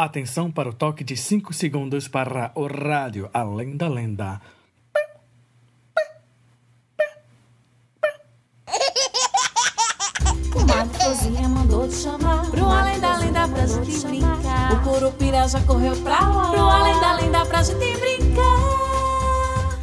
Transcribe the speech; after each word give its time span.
Atenção 0.00 0.48
para 0.48 0.68
o 0.68 0.72
toque 0.72 1.02
de 1.02 1.16
5 1.16 1.52
segundos 1.52 2.06
para 2.06 2.52
o 2.54 2.68
rádio 2.68 3.28
Além 3.34 3.76
da 3.76 3.88
Lenda. 3.88 4.40
O 10.54 10.60
mago 10.64 10.98
cozinha 11.04 11.48
mandou 11.48 11.88
te 11.88 11.96
chamar 11.96 12.48
Pro 12.48 12.64
além 12.66 13.00
da 13.00 13.18
lenda 13.18 13.48
pra 13.48 13.66
gente 13.66 14.06
brincar. 14.06 14.72
O 14.72 14.82
curupira 14.84 15.48
já 15.48 15.60
correu 15.62 15.96
pra 15.96 16.20
lá 16.20 16.50
Pro 16.52 16.60
além 16.60 17.00
da 17.00 17.16
lenda 17.16 17.46
pra 17.46 17.62
gente 17.64 17.98
brincar. 17.98 19.80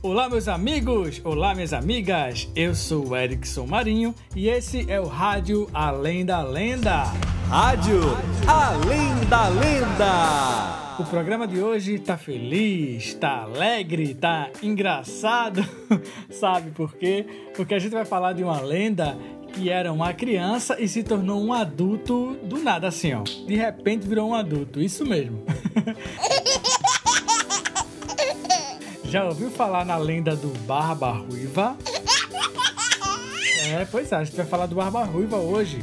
Olá, 0.00 0.28
meus 0.28 0.46
amigos! 0.46 1.20
Olá, 1.24 1.56
minhas 1.56 1.72
amigas! 1.72 2.48
Eu 2.54 2.72
sou 2.72 3.08
o 3.08 3.16
Erickson 3.16 3.66
Marinho 3.66 4.14
e 4.36 4.48
esse 4.48 4.88
é 4.88 5.00
o 5.00 5.08
Rádio 5.08 5.68
Além 5.74 6.24
da 6.24 6.40
Lenda. 6.40 7.33
Rádio 7.54 8.00
Além 8.48 9.14
da 9.28 9.46
Lenda. 9.46 10.96
O 10.98 11.04
programa 11.04 11.46
de 11.46 11.62
hoje 11.62 12.00
tá 12.00 12.18
feliz, 12.18 13.14
tá 13.14 13.42
alegre, 13.42 14.12
tá 14.12 14.50
engraçado. 14.60 15.64
Sabe 16.28 16.72
por 16.72 16.96
quê? 16.96 17.24
Porque 17.54 17.72
a 17.72 17.78
gente 17.78 17.92
vai 17.92 18.04
falar 18.04 18.32
de 18.32 18.42
uma 18.42 18.60
lenda 18.60 19.16
que 19.52 19.70
era 19.70 19.92
uma 19.92 20.12
criança 20.12 20.80
e 20.80 20.88
se 20.88 21.04
tornou 21.04 21.40
um 21.40 21.52
adulto 21.52 22.36
do 22.42 22.58
nada 22.58 22.88
assim, 22.88 23.14
ó. 23.14 23.22
De 23.22 23.54
repente 23.54 24.04
virou 24.04 24.30
um 24.30 24.34
adulto, 24.34 24.80
isso 24.80 25.06
mesmo. 25.06 25.44
Já 29.04 29.26
ouviu 29.26 29.48
falar 29.48 29.84
na 29.84 29.96
lenda 29.96 30.34
do 30.34 30.48
Barba 30.66 31.12
Ruiva? 31.12 31.76
É, 33.68 33.84
pois 33.84 34.10
é, 34.10 34.16
a 34.16 34.24
gente 34.24 34.34
vai 34.34 34.44
falar 34.44 34.66
do 34.66 34.74
Barba 34.74 35.04
Ruiva 35.04 35.36
hoje. 35.36 35.78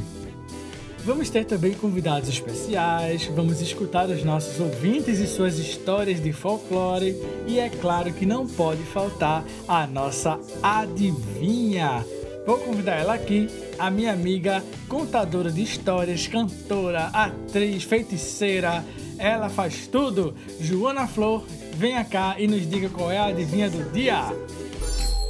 Vamos 1.04 1.28
ter 1.30 1.44
também 1.44 1.74
convidados 1.74 2.28
especiais, 2.28 3.26
vamos 3.26 3.60
escutar 3.60 4.08
os 4.08 4.22
nossos 4.22 4.60
ouvintes 4.60 5.18
e 5.18 5.26
suas 5.26 5.58
histórias 5.58 6.22
de 6.22 6.32
folclore 6.32 7.16
e 7.44 7.58
é 7.58 7.68
claro 7.68 8.12
que 8.12 8.24
não 8.24 8.46
pode 8.46 8.84
faltar 8.84 9.44
a 9.66 9.84
nossa 9.84 10.38
adivinha. 10.62 12.06
Vou 12.46 12.56
convidar 12.58 12.96
ela 12.96 13.14
aqui, 13.14 13.48
a 13.80 13.90
minha 13.90 14.12
amiga, 14.12 14.62
contadora 14.88 15.50
de 15.50 15.62
histórias, 15.62 16.28
cantora, 16.28 17.06
atriz, 17.12 17.82
feiticeira, 17.82 18.84
ela 19.18 19.48
faz 19.48 19.88
tudo. 19.88 20.36
Joana 20.60 21.08
Flor, 21.08 21.44
venha 21.74 22.04
cá 22.04 22.36
e 22.38 22.46
nos 22.46 22.68
diga 22.68 22.88
qual 22.88 23.10
é 23.10 23.18
a 23.18 23.26
adivinha 23.26 23.68
do 23.68 23.90
dia. 23.92 24.20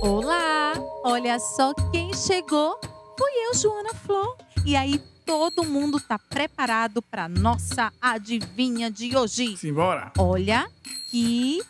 Olá! 0.02 0.74
Olha 1.02 1.38
só 1.38 1.72
quem 1.90 2.12
chegou. 2.12 2.78
Fui 3.18 3.30
eu, 3.46 3.54
Joana 3.54 3.94
Flor. 3.94 4.36
E 4.64 4.76
aí, 4.76 5.00
todo 5.24 5.64
mundo 5.64 6.00
tá 6.00 6.18
preparado 6.18 7.02
para 7.02 7.28
nossa 7.28 7.92
adivinha 8.00 8.90
de 8.90 9.16
hoje. 9.16 9.56
Simbora! 9.56 10.12
Olha 10.18 10.68
que 11.10 11.62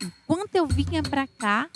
enquanto 0.00 0.54
eu 0.54 0.66
vinha 0.66 1.02
para 1.02 1.26
cá, 1.26 1.68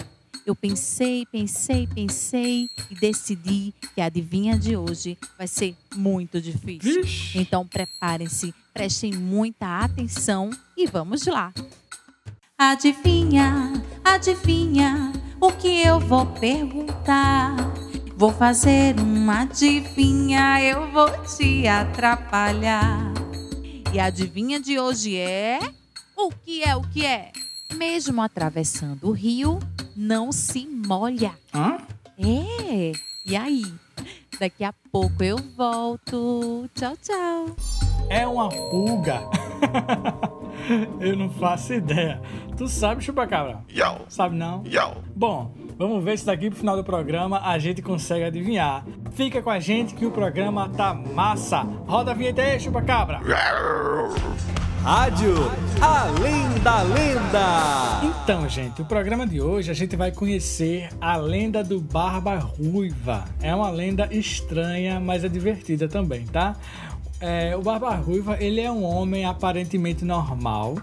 eu 0.47 0.57
pensei, 0.57 1.27
pensei, 1.27 1.87
pensei 1.87 2.69
e 2.91 2.95
decidi 2.95 3.75
que 3.95 4.01
a 4.01 4.07
adivinha 4.07 4.59
de 4.59 4.77
hoje 4.77 5.19
vai 5.37 5.47
ser 5.47 5.77
muito 5.95 6.41
difícil. 6.41 7.03
Vixe! 7.03 7.39
Então 7.39 7.67
preparem-se, 7.67 8.55
prestem 8.73 9.13
muita 9.13 9.81
atenção 9.81 10.51
e 10.77 10.87
vamos 10.87 11.27
lá. 11.27 11.53
Adivinha, 12.57 13.73
adivinha 14.03 15.13
o 15.41 15.53
que 15.53 15.83
eu 15.83 16.01
vou 16.01 16.27
perguntar? 16.27 17.55
Vou 18.19 18.33
fazer 18.33 18.99
uma 18.99 19.43
adivinha, 19.43 20.61
eu 20.63 20.91
vou 20.91 21.09
te 21.25 21.69
atrapalhar. 21.69 23.13
E 23.93 24.01
a 24.01 24.07
adivinha 24.07 24.61
de 24.61 24.79
hoje 24.79 25.17
é 25.17 25.61
o 26.17 26.29
que 26.31 26.63
é 26.65 26.75
o 26.75 26.81
que 26.83 27.07
é? 27.07 27.31
Mesmo 27.75 28.21
atravessando 28.21 29.05
o 29.09 29.13
rio, 29.13 29.61
não 29.97 30.33
se 30.33 30.67
molha. 30.67 31.33
Hã? 31.55 31.79
É. 32.19 32.93
E 33.25 33.37
aí? 33.37 33.63
Daqui 34.41 34.65
a 34.65 34.75
pouco 34.91 35.23
eu 35.23 35.37
volto. 35.57 36.69
Tchau, 36.75 36.97
tchau. 37.01 37.47
É 38.11 38.27
uma 38.27 38.49
pulga. 38.49 39.21
Eu 41.01 41.17
não 41.17 41.31
faço 41.31 41.73
ideia. 41.73 42.21
Tu 42.57 42.69
sabe, 42.69 43.03
chupacabra? 43.03 43.65
Yo, 43.71 44.05
Sabe 44.09 44.37
não? 44.37 44.63
yo. 44.67 45.03
Bom, 45.17 45.53
vamos 45.79 46.03
ver 46.03 46.19
se 46.19 46.27
daqui 46.27 46.51
pro 46.51 46.59
final 46.59 46.77
do 46.77 46.83
programa 46.83 47.41
a 47.45 47.57
gente 47.59 47.81
consegue 47.81 48.25
adivinhar. 48.25 48.85
Fica 49.13 49.41
com 49.41 49.49
a 49.49 49.61
gente 49.61 49.95
que 49.95 50.05
o 50.05 50.11
programa 50.11 50.69
tá 50.71 50.93
massa. 50.93 51.61
Roda 51.87 52.11
a 52.11 52.15
vinheta 52.15 52.43
aí, 52.43 52.59
chupacabra. 52.59 53.21
Rádio 54.83 55.35
Além 55.81 56.59
da 56.63 56.83
Lenda. 56.83 58.01
Então, 58.23 58.49
gente, 58.49 58.83
o 58.83 58.85
programa 58.85 59.27
de 59.27 59.41
hoje 59.41 59.71
a 59.71 59.75
gente 59.75 59.95
vai 59.95 60.11
conhecer 60.11 60.89
a 61.01 61.17
lenda 61.17 61.63
do 61.63 61.81
Barba 61.81 62.37
Ruiva. 62.37 63.25
É 63.41 63.55
uma 63.55 63.71
lenda 63.71 64.09
estranha, 64.11 64.99
mas 64.99 65.25
é 65.25 65.29
divertida 65.29 65.89
também, 65.89 66.27
tá? 66.27 66.57
É, 67.21 67.57
o 67.57 67.63
Barba 67.63 67.95
Ruiva, 67.95 68.37
ele 68.41 68.61
é 68.61 68.71
um 68.71 68.85
homem 68.85 69.25
aparentemente 69.25 70.05
normal, 70.05 70.77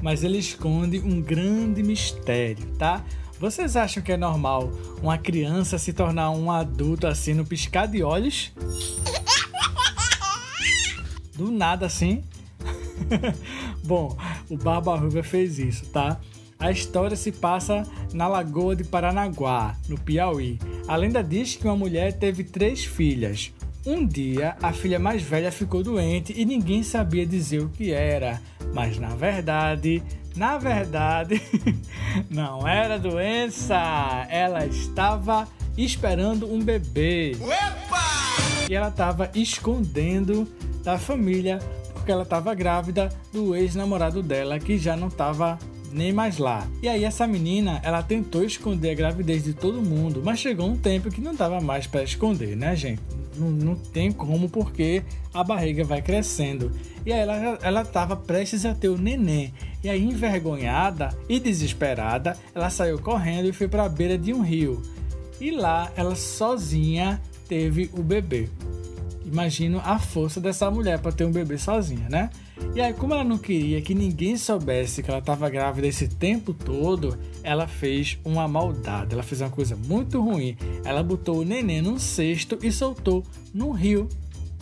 mas 0.00 0.22
ele 0.22 0.38
esconde 0.38 1.00
um 1.00 1.20
grande 1.20 1.82
mistério, 1.82 2.66
tá? 2.78 3.02
Vocês 3.40 3.76
acham 3.76 4.02
que 4.02 4.10
é 4.10 4.16
normal 4.16 4.72
uma 5.00 5.16
criança 5.16 5.78
se 5.78 5.92
tornar 5.92 6.30
um 6.30 6.50
adulto 6.50 7.06
assim 7.06 7.34
no 7.34 7.46
piscar 7.46 7.86
de 7.86 8.02
olhos? 8.02 8.52
Do 11.34 11.52
nada 11.52 11.86
assim? 11.86 12.24
Bom, 13.84 14.16
o 14.50 14.56
Barba 14.56 14.96
Ruiva 14.96 15.22
fez 15.22 15.60
isso, 15.60 15.86
tá? 15.86 16.18
A 16.58 16.72
história 16.72 17.16
se 17.16 17.30
passa 17.30 17.84
na 18.12 18.26
Lagoa 18.26 18.74
de 18.74 18.82
Paranaguá, 18.82 19.76
no 19.88 19.96
Piauí. 19.96 20.58
A 20.88 20.96
lenda 20.96 21.22
diz 21.22 21.54
que 21.54 21.64
uma 21.64 21.76
mulher 21.76 22.18
teve 22.18 22.42
três 22.42 22.84
filhas. 22.84 23.52
Um 23.86 24.04
dia, 24.04 24.56
a 24.60 24.72
filha 24.72 24.98
mais 24.98 25.22
velha 25.22 25.52
ficou 25.52 25.84
doente 25.84 26.34
e 26.36 26.44
ninguém 26.44 26.82
sabia 26.82 27.24
dizer 27.24 27.60
o 27.60 27.68
que 27.68 27.92
era. 27.92 28.42
Mas 28.74 28.98
na 28.98 29.10
verdade, 29.10 30.02
na 30.38 30.56
verdade, 30.56 31.42
não 32.30 32.66
era 32.66 32.96
doença. 32.96 33.76
Ela 34.30 34.64
estava 34.64 35.48
esperando 35.76 36.50
um 36.50 36.60
bebê. 36.60 37.32
E 38.70 38.74
ela 38.74 38.88
estava 38.88 39.30
escondendo 39.34 40.46
da 40.84 40.96
família 40.96 41.58
porque 41.92 42.12
ela 42.12 42.22
estava 42.22 42.54
grávida 42.54 43.08
do 43.32 43.56
ex-namorado 43.56 44.22
dela 44.22 44.60
que 44.60 44.78
já 44.78 44.96
não 44.96 45.08
estava 45.08 45.58
nem 45.92 46.12
mais 46.12 46.38
lá. 46.38 46.66
E 46.82 46.88
aí 46.88 47.04
essa 47.04 47.26
menina, 47.26 47.80
ela 47.82 48.02
tentou 48.02 48.44
esconder 48.44 48.90
a 48.90 48.94
gravidez 48.94 49.44
de 49.44 49.52
todo 49.52 49.82
mundo, 49.82 50.22
mas 50.24 50.38
chegou 50.38 50.68
um 50.68 50.76
tempo 50.76 51.10
que 51.10 51.20
não 51.20 51.34
dava 51.34 51.60
mais 51.60 51.86
para 51.86 52.02
esconder, 52.02 52.56
né, 52.56 52.74
gente? 52.76 53.00
Não, 53.36 53.50
não 53.50 53.74
tem 53.74 54.10
como 54.10 54.48
porque 54.48 55.02
a 55.32 55.44
barriga 55.44 55.84
vai 55.84 56.02
crescendo. 56.02 56.72
E 57.06 57.12
aí 57.12 57.20
ela 57.20 57.58
ela 57.62 57.82
estava 57.82 58.16
prestes 58.16 58.66
a 58.66 58.74
ter 58.74 58.88
o 58.88 58.98
neném. 58.98 59.54
E 59.82 59.88
aí 59.88 60.02
envergonhada 60.02 61.16
e 61.28 61.38
desesperada, 61.38 62.36
ela 62.54 62.68
saiu 62.68 62.98
correndo 62.98 63.48
e 63.48 63.52
foi 63.52 63.68
para 63.68 63.84
a 63.84 63.88
beira 63.88 64.18
de 64.18 64.32
um 64.32 64.42
rio. 64.42 64.82
E 65.40 65.50
lá 65.52 65.90
ela 65.96 66.16
sozinha 66.16 67.20
teve 67.48 67.88
o 67.92 68.02
bebê. 68.02 68.48
Imagino 69.30 69.80
a 69.84 69.98
força 69.98 70.40
dessa 70.40 70.70
mulher 70.70 70.98
para 70.98 71.12
ter 71.12 71.24
um 71.24 71.30
bebê 71.30 71.58
sozinha, 71.58 72.08
né? 72.08 72.30
E 72.74 72.80
aí, 72.80 72.92
como 72.92 73.14
ela 73.14 73.24
não 73.24 73.38
queria 73.38 73.80
que 73.82 73.94
ninguém 73.94 74.36
soubesse 74.36 75.02
que 75.02 75.10
ela 75.10 75.20
estava 75.20 75.48
grávida 75.48 75.86
esse 75.86 76.08
tempo 76.08 76.52
todo, 76.52 77.18
ela 77.42 77.66
fez 77.66 78.18
uma 78.24 78.48
maldade. 78.48 79.14
Ela 79.14 79.22
fez 79.22 79.40
uma 79.40 79.50
coisa 79.50 79.76
muito 79.76 80.20
ruim. 80.20 80.56
Ela 80.84 81.02
botou 81.02 81.40
o 81.40 81.44
neném 81.44 81.82
num 81.82 81.98
cesto 81.98 82.58
e 82.62 82.72
soltou 82.72 83.24
no 83.52 83.70
rio. 83.70 84.08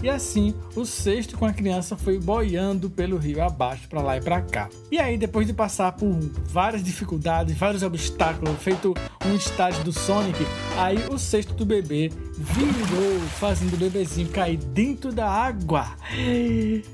E 0.03 0.11
assim, 0.11 0.55
o 0.75 0.85
cesto 0.85 1.39
com 1.39 1.47
a 1.47 1.53
criança 1.53 1.97
foi 1.97 2.19
boiando 2.19 2.91
pelo 2.91 3.17
rio 3.17 3.43
abaixo, 3.43 3.89
para 3.89 4.03
lá 4.03 4.17
e 4.19 4.21
para 4.21 4.43
cá. 4.43 4.69
E 4.91 4.99
aí, 4.99 5.17
depois 5.17 5.47
de 5.47 5.55
passar 5.55 5.93
por 5.93 6.13
várias 6.45 6.83
dificuldades, 6.83 7.57
vários 7.57 7.83
obstáculos, 7.83 8.55
feito 8.61 8.95
um 9.27 9.35
estágio 9.35 9.83
do 9.83 9.93
Sonic, 9.93 10.39
aí 10.79 10.99
o 11.11 11.19
cesto 11.19 11.53
do 11.55 11.65
bebê 11.65 12.11
virou, 12.39 13.21
fazendo 13.39 13.75
o 13.75 13.77
bebezinho 13.77 14.29
cair 14.29 14.57
dentro 14.57 15.13
da 15.13 15.29
água. 15.29 15.89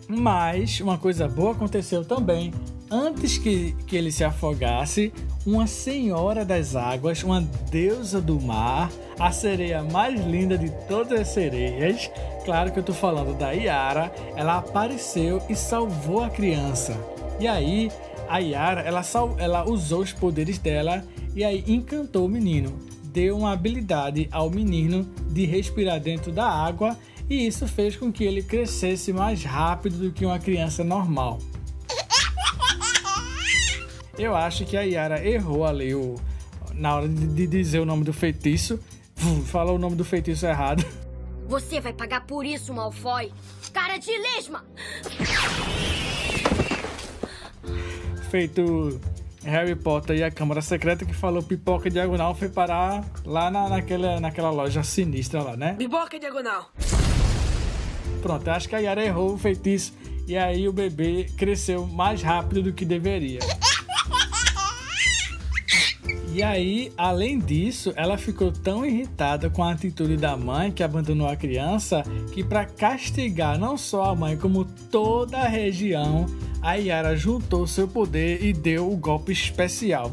Mas 0.08 0.80
uma 0.80 0.96
coisa 0.96 1.28
boa 1.28 1.52
aconteceu 1.52 2.04
também. 2.04 2.52
Antes 2.90 3.38
que, 3.38 3.74
que 3.86 3.96
ele 3.96 4.12
se 4.12 4.22
afogasse, 4.22 5.12
uma 5.46 5.66
senhora 5.66 6.44
das 6.44 6.76
águas, 6.76 7.22
uma 7.22 7.40
deusa 7.70 8.20
do 8.20 8.40
mar, 8.40 8.90
a 9.18 9.32
sereia 9.32 9.82
mais 9.82 10.20
linda 10.24 10.58
de 10.58 10.70
todas 10.86 11.20
as 11.20 11.28
sereias, 11.28 12.10
claro 12.44 12.70
que 12.70 12.78
eu 12.78 12.82
tô 12.82 12.92
falando 12.92 13.36
da 13.36 13.50
Yara, 13.52 14.12
ela 14.36 14.58
apareceu 14.58 15.42
e 15.48 15.56
salvou 15.56 16.22
a 16.22 16.30
criança. 16.30 16.94
E 17.40 17.48
aí, 17.48 17.90
a 18.28 18.38
Yara, 18.38 18.82
ela, 18.82 19.02
ela 19.38 19.68
usou 19.68 20.00
os 20.00 20.12
poderes 20.12 20.58
dela 20.58 21.02
e 21.34 21.44
aí 21.44 21.64
encantou 21.66 22.26
o 22.26 22.28
menino. 22.28 22.78
Deu 23.04 23.36
uma 23.36 23.52
habilidade 23.52 24.28
ao 24.30 24.50
menino 24.50 25.06
de 25.30 25.44
respirar 25.44 26.00
dentro 26.00 26.32
da 26.32 26.46
água 26.46 26.96
e 27.28 27.46
isso 27.46 27.66
fez 27.66 27.96
com 27.96 28.12
que 28.12 28.24
ele 28.24 28.42
crescesse 28.42 29.12
mais 29.12 29.44
rápido 29.44 29.98
do 29.98 30.12
que 30.12 30.24
uma 30.24 30.38
criança 30.38 30.82
normal. 30.82 31.38
Eu 34.18 34.36
acho 34.36 34.64
que 34.64 34.76
a 34.76 34.82
Yara 34.82 35.26
errou 35.26 35.64
ali 35.64 35.94
o, 35.94 36.16
na 36.74 36.96
hora 36.96 37.08
de, 37.08 37.46
dizer 37.46 37.80
o 37.80 37.86
nome 37.86 38.04
do 38.04 38.12
feitiço. 38.12 38.78
Falou 39.46 39.76
o 39.76 39.78
nome 39.78 39.96
do 39.96 40.04
feitiço 40.04 40.46
errado. 40.46 40.84
Você 41.46 41.80
vai 41.80 41.92
pagar 41.92 42.26
por 42.26 42.44
isso, 42.44 42.72
Malfoy. 42.72 43.32
Cara 43.72 43.96
de 43.96 44.10
lesma! 44.10 44.64
Feito 48.30 49.00
Harry 49.44 49.74
Potter 49.74 50.16
e 50.16 50.22
a 50.22 50.30
Câmara 50.30 50.60
Secreta 50.60 51.04
que 51.04 51.14
falou 51.14 51.42
pipoca 51.42 51.90
diagonal 51.90 52.34
foi 52.34 52.48
parar 52.48 53.04
lá 53.24 53.50
na, 53.50 53.68
naquela, 53.68 54.20
naquela 54.20 54.50
loja 54.50 54.82
sinistra 54.82 55.42
lá, 55.42 55.56
né? 55.56 55.74
Pipoca 55.74 56.18
diagonal. 56.18 56.70
Pronto, 58.20 58.48
acho 58.48 58.68
que 58.68 58.76
a 58.76 58.78
Yara 58.78 59.04
errou 59.04 59.34
o 59.34 59.38
feitiço 59.38 59.94
e 60.28 60.36
aí 60.36 60.68
o 60.68 60.72
bebê 60.72 61.26
cresceu 61.36 61.86
mais 61.86 62.22
rápido 62.22 62.62
do 62.62 62.72
que 62.72 62.84
deveria. 62.84 63.40
E 66.34 66.42
aí, 66.42 66.90
além 66.96 67.38
disso, 67.38 67.92
ela 67.94 68.16
ficou 68.16 68.50
tão 68.50 68.86
irritada 68.86 69.50
com 69.50 69.62
a 69.62 69.72
atitude 69.72 70.16
da 70.16 70.34
mãe 70.34 70.72
que 70.72 70.82
abandonou 70.82 71.28
a 71.28 71.36
criança 71.36 72.02
que 72.32 72.42
para 72.42 72.64
castigar 72.64 73.58
não 73.58 73.76
só 73.76 74.04
a 74.04 74.14
mãe 74.16 74.34
como 74.34 74.64
toda 74.90 75.36
a 75.36 75.46
região, 75.46 76.24
a 76.62 76.74
Yara 76.74 77.14
juntou 77.14 77.66
seu 77.66 77.86
poder 77.86 78.42
e 78.42 78.54
deu 78.54 78.90
o 78.90 78.96
golpe 78.96 79.30
especial. 79.30 80.10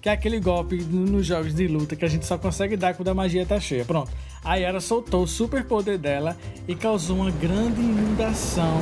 Que 0.00 0.08
é 0.08 0.12
aquele 0.12 0.38
golpe 0.38 0.76
nos 0.76 1.26
jogos 1.26 1.52
de 1.52 1.66
luta 1.66 1.96
que 1.96 2.04
a 2.04 2.08
gente 2.08 2.26
só 2.26 2.38
consegue 2.38 2.76
dar 2.76 2.94
quando 2.94 3.08
a 3.08 3.14
magia 3.14 3.44
tá 3.44 3.58
cheia. 3.58 3.84
Pronto. 3.84 4.12
A 4.44 4.54
Yara 4.54 4.78
soltou 4.78 5.24
o 5.24 5.26
super 5.26 5.64
poder 5.64 5.98
dela 5.98 6.36
e 6.68 6.76
causou 6.76 7.16
uma 7.16 7.30
grande 7.32 7.80
inundação 7.80 8.78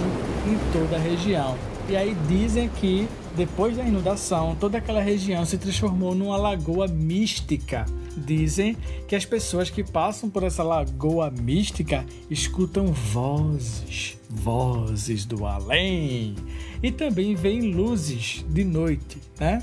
em 0.47 0.59
toda 0.71 0.97
a 0.97 0.99
região. 0.99 1.57
E 1.89 1.97
aí 1.97 2.15
dizem 2.29 2.69
que 2.69 3.09
depois 3.37 3.77
da 3.77 3.83
inundação, 3.83 4.57
toda 4.59 4.79
aquela 4.79 5.01
região 5.01 5.45
se 5.45 5.57
transformou 5.57 6.15
numa 6.15 6.37
lagoa 6.37 6.87
mística. 6.87 7.87
Dizem 8.15 8.77
que 9.09 9.17
as 9.17 9.25
pessoas 9.25 9.71
que 9.71 9.83
passam 9.83 10.29
por 10.29 10.43
essa 10.43 10.63
lagoa 10.63 11.31
mística 11.31 12.05
escutam 12.31 12.87
vozes, 12.89 14.19
vozes 14.29 15.25
do 15.25 15.47
além, 15.47 16.37
e 16.83 16.93
também 16.93 17.35
veem 17.35 17.73
luzes 17.73 18.45
de 18.51 18.65
noite, 18.65 19.19
né? 19.41 19.63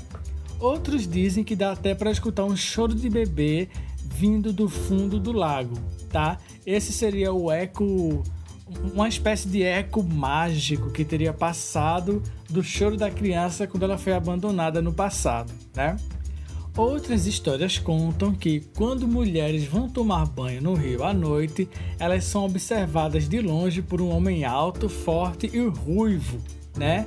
Outros 0.58 1.06
dizem 1.06 1.44
que 1.44 1.54
dá 1.54 1.72
até 1.72 1.94
para 1.94 2.10
escutar 2.10 2.44
um 2.44 2.56
choro 2.56 2.94
de 2.94 3.08
bebê 3.08 3.68
vindo 4.04 4.52
do 4.52 4.68
fundo 4.68 5.20
do 5.20 5.32
lago, 5.32 5.76
tá? 6.10 6.38
Esse 6.66 6.92
seria 6.92 7.32
o 7.32 7.50
eco 7.50 8.22
uma 8.92 9.08
espécie 9.08 9.48
de 9.48 9.62
eco 9.62 10.02
mágico 10.02 10.90
que 10.90 11.04
teria 11.04 11.32
passado 11.32 12.22
do 12.48 12.62
choro 12.62 12.96
da 12.96 13.10
criança 13.10 13.66
quando 13.66 13.82
ela 13.82 13.98
foi 13.98 14.12
abandonada 14.12 14.80
no 14.80 14.92
passado, 14.92 15.52
né? 15.74 15.96
Outras 16.76 17.26
histórias 17.26 17.78
contam 17.78 18.32
que 18.32 18.60
quando 18.76 19.06
mulheres 19.06 19.64
vão 19.64 19.88
tomar 19.88 20.24
banho 20.26 20.62
no 20.62 20.74
rio 20.74 21.04
à 21.04 21.12
noite, 21.12 21.68
elas 21.98 22.24
são 22.24 22.44
observadas 22.44 23.28
de 23.28 23.40
longe 23.40 23.82
por 23.82 24.00
um 24.00 24.08
homem 24.08 24.44
alto, 24.44 24.88
forte 24.88 25.50
e 25.52 25.58
ruivo, 25.66 26.38
né? 26.76 27.06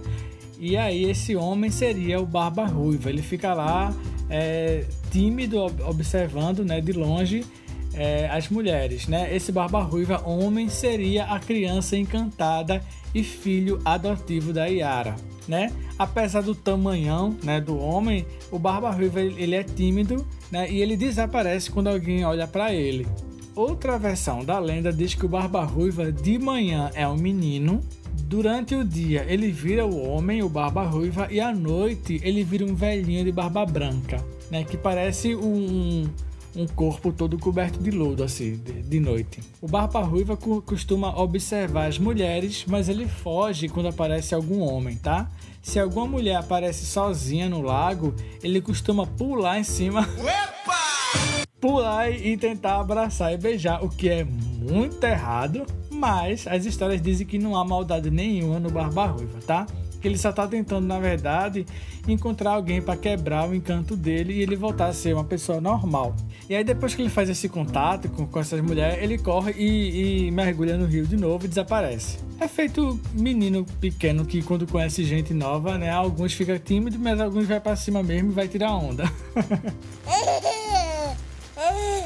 E 0.60 0.78
aí 0.78 1.06
esse 1.06 1.36
homem 1.36 1.72
seria 1.72 2.20
o 2.20 2.26
Barba 2.26 2.66
Ruiva. 2.66 3.10
Ele 3.10 3.22
fica 3.22 3.54
lá 3.54 3.94
é, 4.30 4.86
tímido, 5.10 5.60
observando, 5.88 6.64
né, 6.64 6.80
de 6.80 6.92
longe 6.92 7.44
é, 7.94 8.28
as 8.30 8.50
mulheres, 8.50 9.08
né? 9.08 9.34
Esse 9.36 9.52
Barba 9.52 9.82
Ruiva 9.82 10.22
homem 10.28 10.68
seria 10.70 11.26
a 11.26 11.40
criança 11.40 11.96
encantada 11.96 12.84
e 13.14 13.24
filho 13.24 13.80
adotivo 13.86 14.52
da 14.52 14.66
Yara, 14.66 15.16
né? 15.48 15.72
Apesar 15.98 16.42
do 16.42 16.56
tamanhão, 16.56 17.38
né, 17.44 17.62
do 17.62 17.78
homem, 17.78 18.26
o 18.52 18.58
Barba 18.58 18.90
Ruiva 18.90 19.22
ele 19.22 19.56
é 19.56 19.64
tímido, 19.64 20.26
né? 20.52 20.70
E 20.70 20.82
ele 20.82 20.98
desaparece 20.98 21.70
quando 21.70 21.88
alguém 21.88 22.26
olha 22.26 22.48
para 22.48 22.74
ele. 22.74 23.08
Outra 23.56 24.00
versão 24.00 24.44
da 24.44 24.58
lenda 24.58 24.92
diz 24.92 25.14
que 25.14 25.26
o 25.26 25.30
Barba 25.30 25.64
Ruiva 25.64 26.12
de 26.12 26.40
manhã 26.40 26.90
é 26.96 27.08
um 27.08 27.16
menino, 27.16 27.84
durante 28.24 28.74
o 28.74 28.84
dia 28.84 29.24
ele 29.30 29.52
vira 29.52 29.86
o 29.86 30.08
homem, 30.08 30.42
o 30.42 30.50
Barba 30.50 30.84
Ruiva, 30.84 31.28
e 31.30 31.40
à 31.40 31.54
noite 31.54 32.20
ele 32.24 32.44
vira 32.44 32.66
um 32.66 32.74
velhinho 32.74 33.24
de 33.24 33.32
barba 33.32 33.64
branca, 33.64 34.26
né? 34.50 34.64
Que 34.64 34.76
parece 34.76 35.36
um 35.36 36.10
um 36.56 36.68
corpo 36.68 37.12
todo 37.12 37.38
coberto 37.38 37.80
de 37.80 37.92
lodo, 37.92 38.24
assim, 38.24 38.58
de, 38.58 38.82
de 38.84 39.00
noite. 39.00 39.40
O 39.62 39.68
Barba 39.68 40.02
Ruiva 40.02 40.38
costuma 40.38 41.20
observar 41.20 41.88
as 41.88 41.98
mulheres, 41.98 42.66
mas 42.68 42.90
ele 42.90 43.08
foge 43.08 43.68
quando 43.68 43.90
aparece 43.90 44.36
algum 44.36 44.62
homem, 44.62 44.96
tá? 44.98 45.30
Se 45.62 45.80
alguma 45.80 46.06
mulher 46.06 46.36
aparece 46.36 46.86
sozinha 46.86 47.50
no 47.50 47.62
lago, 47.62 48.14
ele 48.44 48.62
costuma 48.62 49.08
pular 49.08 49.60
em 49.60 49.64
cima. 49.64 50.02
Opa! 50.02 51.44
Pular 51.60 52.12
e 52.12 52.36
tentar 52.36 52.82
abraçar 52.82 53.34
e 53.34 53.38
beijar, 53.38 53.84
o 53.84 53.90
que 53.90 54.10
é 54.10 54.26
muito 54.26 55.02
errado, 55.06 55.66
mas 55.90 56.46
as 56.46 56.66
histórias 56.66 57.02
dizem 57.02 57.26
que 57.26 57.40
não 57.40 57.56
há 57.56 57.64
maldade 57.64 58.12
nenhuma 58.12 58.60
no 58.60 58.70
Barba 58.70 59.06
Ruiva, 59.06 59.40
tá? 59.48 59.66
Que 60.04 60.10
ele 60.10 60.18
só 60.18 60.32
está 60.32 60.46
tentando, 60.46 60.86
na 60.86 61.00
verdade, 61.00 61.66
encontrar 62.06 62.52
alguém 62.52 62.82
para 62.82 62.98
quebrar 62.98 63.50
o 63.50 63.56
encanto 63.56 63.96
dele 63.96 64.34
e 64.34 64.42
ele 64.42 64.58
voltar 64.58 64.88
a 64.88 64.94
ser 64.94 65.14
uma 65.14 65.24
pessoa 65.24 65.62
normal. 65.62 66.14
E 66.50 66.54
aí, 66.54 66.62
depois 66.62 66.94
que 66.94 67.02
ele 67.02 67.10
faz 67.10 67.30
esse 67.30 67.48
contato 67.48 68.10
com, 68.10 68.28
com 68.28 68.38
essas 68.38 68.60
mulheres, 68.60 69.02
ele 69.02 69.18
corre 69.18 69.54
e, 69.54 70.28
e 70.28 70.32
mergulha 70.32 70.78
no 70.78 70.86
rio 70.86 71.08
de 71.08 71.16
novo 71.16 71.46
e 71.46 71.48
desaparece. 71.48 72.18
É 72.38 72.50
feito 72.50 73.00
menino 73.14 73.66
pequeno 73.80 74.26
que, 74.26 74.42
quando 74.42 74.68
conhece 74.68 75.06
gente 75.06 75.34
nova, 75.34 75.78
né? 75.78 75.90
Alguns 75.90 76.34
ficam 76.34 76.60
tímidos, 76.60 77.00
mas 77.00 77.22
alguns 77.22 77.48
vai 77.48 77.62
para 77.62 77.78
cima 77.78 78.04
mesmo 78.04 78.32
e 78.32 78.34
vai 78.34 78.50
tirar 78.50 78.76
onda. 78.76 79.10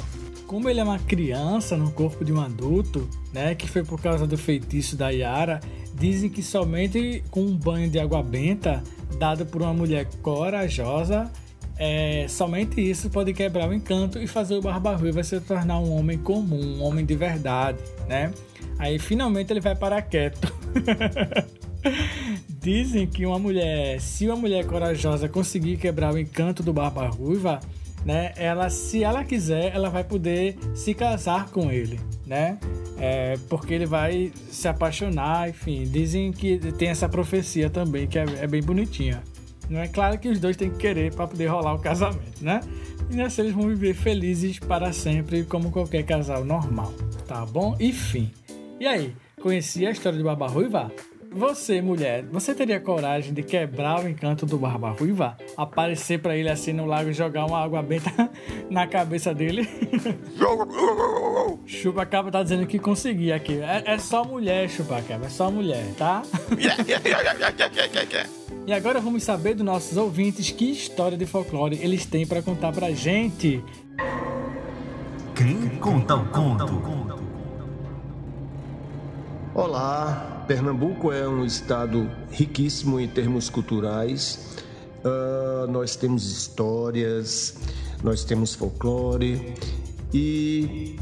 como 0.47 0.69
ele 0.69 0.79
é 0.79 0.83
uma 0.83 0.97
criança 0.97 1.75
no 1.75 1.91
corpo 1.91 2.23
de 2.23 2.31
um 2.31 2.39
adulto, 2.39 3.07
né, 3.33 3.53
que 3.53 3.69
foi 3.69 3.83
por 3.83 4.01
causa 4.01 4.25
do 4.25 4.37
feitiço 4.37 4.95
da 4.95 5.09
Yara, 5.09 5.59
dizem 5.93 6.29
que 6.29 6.41
somente 6.41 7.21
com 7.29 7.41
um 7.41 7.55
banho 7.55 7.89
de 7.89 7.99
água 7.99 8.23
benta 8.23 8.81
dado 9.19 9.45
por 9.45 9.61
uma 9.61 9.73
mulher 9.73 10.07
corajosa, 10.21 11.29
é, 11.77 12.25
somente 12.29 12.81
isso 12.81 13.09
pode 13.09 13.33
quebrar 13.33 13.69
o 13.69 13.73
encanto 13.73 14.17
e 14.17 14.25
fazer 14.25 14.55
o 14.55 14.61
Barba 14.61 14.95
Ruiva 14.95 15.21
se 15.23 15.39
tornar 15.41 15.79
um 15.79 15.91
homem 15.91 16.17
comum, 16.17 16.77
um 16.77 16.83
homem 16.83 17.05
de 17.05 17.15
verdade, 17.15 17.77
né? 18.07 18.33
Aí 18.79 18.97
finalmente 18.97 19.51
ele 19.51 19.59
vai 19.59 19.75
para 19.75 20.01
quieto. 20.01 20.51
Dizem 22.59 23.05
que 23.05 23.25
uma 23.25 23.37
mulher, 23.37 23.99
se 24.01 24.25
uma 24.25 24.35
mulher 24.35 24.65
corajosa 24.65 25.29
conseguir 25.29 25.77
quebrar 25.77 26.13
o 26.13 26.17
encanto 26.17 26.63
do 26.63 26.73
Barba 26.73 27.07
Ruiva, 27.07 27.59
né? 28.07 28.31
Ela, 28.37 28.69
se 28.69 29.03
ela 29.03 29.25
quiser, 29.25 29.75
ela 29.75 29.89
vai 29.89 30.01
poder 30.01 30.57
se 30.73 30.93
casar 30.93 31.49
com 31.49 31.69
ele, 31.69 31.99
né? 32.25 32.57
É, 32.97 33.37
porque 33.49 33.73
ele 33.73 33.85
vai 33.85 34.31
se 34.49 34.65
apaixonar, 34.65 35.49
enfim. 35.49 35.83
Dizem 35.83 36.31
que 36.31 36.57
tem 36.77 36.87
essa 36.87 37.09
profecia 37.09 37.69
também, 37.69 38.07
que 38.07 38.17
é, 38.17 38.23
é 38.39 38.47
bem 38.47 38.63
bonitinha. 38.63 39.21
Não 39.69 39.81
é 39.81 39.89
claro 39.89 40.17
que 40.17 40.29
os 40.29 40.39
dois 40.39 40.55
têm 40.55 40.71
que 40.71 40.77
querer 40.77 41.13
para 41.13 41.27
poder 41.27 41.47
rolar 41.47 41.73
o 41.73 41.79
casamento, 41.79 42.41
né? 42.41 42.61
E 43.11 43.15
nessa 43.17 43.41
eles 43.41 43.51
vão 43.51 43.67
viver 43.67 43.93
felizes 43.93 44.57
para 44.57 44.93
sempre, 44.93 45.43
como 45.43 45.69
qualquer 45.69 46.03
casal 46.03 46.45
normal, 46.45 46.93
tá 47.27 47.45
bom? 47.45 47.75
Enfim. 47.77 48.31
E 48.79 48.87
aí, 48.87 49.13
conhecia 49.41 49.89
a 49.89 49.91
história 49.91 50.17
de 50.17 50.23
Barba 50.23 50.47
Ruiva? 50.47 50.89
Você, 51.37 51.83
mulher, 51.83 52.23
você 52.31 52.55
teria 52.55 52.79
coragem 52.79 53.31
de 53.31 53.43
quebrar 53.43 54.03
o 54.03 54.09
encanto 54.09 54.43
do 54.43 54.57
Barba 54.57 54.89
Ruiva? 54.89 55.37
Aparecer 55.55 56.19
para 56.19 56.35
ele 56.35 56.49
assim 56.49 56.73
no 56.73 56.87
lago 56.87 57.11
e 57.11 57.13
jogar 57.13 57.45
uma 57.45 57.63
água 57.63 57.83
benta 57.83 58.09
na 58.71 58.87
cabeça 58.87 59.35
dele? 59.35 59.69
Chupacabra 61.67 62.31
tá 62.31 62.41
dizendo 62.41 62.65
que 62.65 62.79
conseguia 62.79 63.35
aqui. 63.35 63.59
É, 63.59 63.83
é 63.85 63.99
só 63.99 64.23
mulher, 64.23 64.67
Chupacabra, 64.67 65.27
é 65.27 65.29
só 65.29 65.51
mulher, 65.51 65.85
tá? 65.95 66.23
e 68.65 68.73
agora 68.73 68.99
vamos 68.99 69.21
saber 69.21 69.53
dos 69.53 69.63
nossos 69.63 69.95
ouvintes 69.95 70.49
que 70.49 70.71
história 70.71 71.19
de 71.19 71.27
folclore 71.27 71.77
eles 71.79 72.03
têm 72.07 72.25
para 72.25 72.41
contar 72.41 72.71
pra 72.71 72.89
gente. 72.89 73.63
Quem 75.35 75.69
conta 75.77 76.15
o 76.15 76.25
conto? 76.29 76.87
Olá, 79.53 80.36
Pernambuco 80.47 81.11
é 81.11 81.27
um 81.27 81.43
estado 81.43 82.09
riquíssimo 82.31 83.01
em 83.01 83.07
termos 83.07 83.49
culturais. 83.49 84.55
Uh, 85.03 85.69
nós 85.69 85.97
temos 85.97 86.25
histórias, 86.31 87.55
nós 88.01 88.23
temos 88.23 88.55
folclore 88.55 89.53
e 90.13 90.95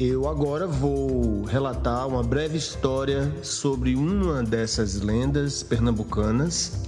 eu 0.00 0.28
agora 0.28 0.66
vou 0.66 1.44
relatar 1.44 2.08
uma 2.08 2.22
breve 2.24 2.58
história 2.58 3.32
sobre 3.44 3.94
uma 3.94 4.42
dessas 4.42 5.00
lendas 5.00 5.62
pernambucanas. 5.62 6.82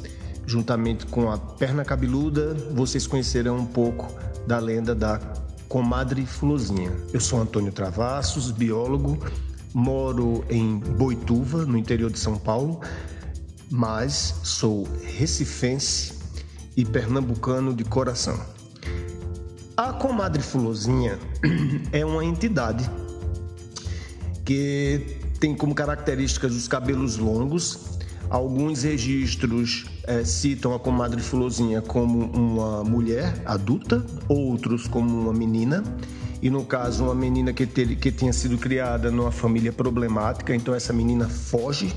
Juntamente 0.45 1.07
com 1.07 1.31
a 1.31 1.39
perna 1.39 1.85
cabeluda, 1.85 2.53
vocês 2.73 3.07
conhecerão 3.07 3.59
um 3.59 3.67
pouco 3.67 4.13
da 4.45 4.59
lenda 4.59 4.93
da 4.93 5.21
comadre 5.69 6.27
Fulozinha. 6.27 6.91
Eu 7.13 7.21
sou 7.21 7.41
Antônio 7.41 7.71
Travassos, 7.71 8.51
biólogo 8.51 9.21
moro 9.73 10.45
em 10.49 10.79
Boituva, 10.79 11.65
no 11.65 11.77
interior 11.77 12.11
de 12.11 12.19
São 12.19 12.37
Paulo, 12.37 12.81
mas 13.71 14.41
sou 14.43 14.87
recifense 15.05 16.15
e 16.77 16.85
pernambucano 16.85 17.75
de 17.75 17.85
coração. 17.85 18.39
A 19.77 19.93
comadre 19.93 20.43
Fulozinha 20.43 21.19
é 21.93 22.05
uma 22.05 22.25
entidade 22.25 22.91
que 24.45 25.19
tem 25.39 25.55
como 25.55 25.75
características 25.75 26.55
os 26.55 26.69
cabelos 26.69 27.17
longos. 27.17 27.99
Alguns 28.29 28.83
registros 28.83 29.87
é, 30.05 30.25
citam 30.25 30.75
a 30.75 30.79
comadre 30.79 31.21
Fulozinha 31.21 31.81
como 31.81 32.27
uma 32.27 32.85
mulher 32.85 33.43
adulta, 33.47 34.05
outros 34.29 34.87
como 34.87 35.19
uma 35.23 35.33
menina. 35.33 35.83
E 36.43 36.49
no 36.49 36.65
caso, 36.65 37.05
uma 37.05 37.15
menina 37.15 37.53
que, 37.53 37.67
ter, 37.67 37.97
que 37.97 38.11
tinha 38.11 38.33
sido 38.33 38.57
criada 38.57 39.11
numa 39.11 39.31
família 39.31 39.73
problemática, 39.73 40.55
então 40.55 40.75
essa 40.75 40.93
menina 40.93 41.29
foge 41.29 41.95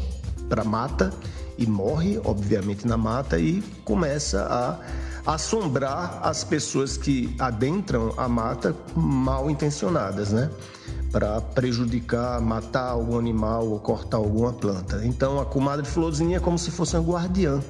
para 0.50 0.64
mata 0.64 1.14
e 1.58 1.66
morre, 1.66 2.20
obviamente, 2.26 2.86
na 2.86 2.98
mata 2.98 3.40
e 3.40 3.62
começa 3.86 4.44
a 4.44 5.34
assombrar 5.34 6.20
as 6.22 6.44
pessoas 6.44 6.98
que 6.98 7.34
adentram 7.40 8.14
a 8.18 8.28
mata 8.28 8.76
mal 8.96 9.50
intencionadas, 9.50 10.34
né? 10.34 10.50
Para 11.12 11.40
prejudicar, 11.40 12.42
matar 12.42 12.90
algum 12.90 13.18
animal 13.18 13.68
ou 13.68 13.80
cortar 13.80 14.18
alguma 14.18 14.52
planta. 14.52 15.02
Então 15.06 15.40
a 15.40 15.46
comadre 15.46 15.86
Florzinha 15.86 16.38
é 16.38 16.40
como 16.40 16.58
se 16.58 16.72
fosse 16.72 16.98
uma 16.98 17.04
guardiã 17.04 17.62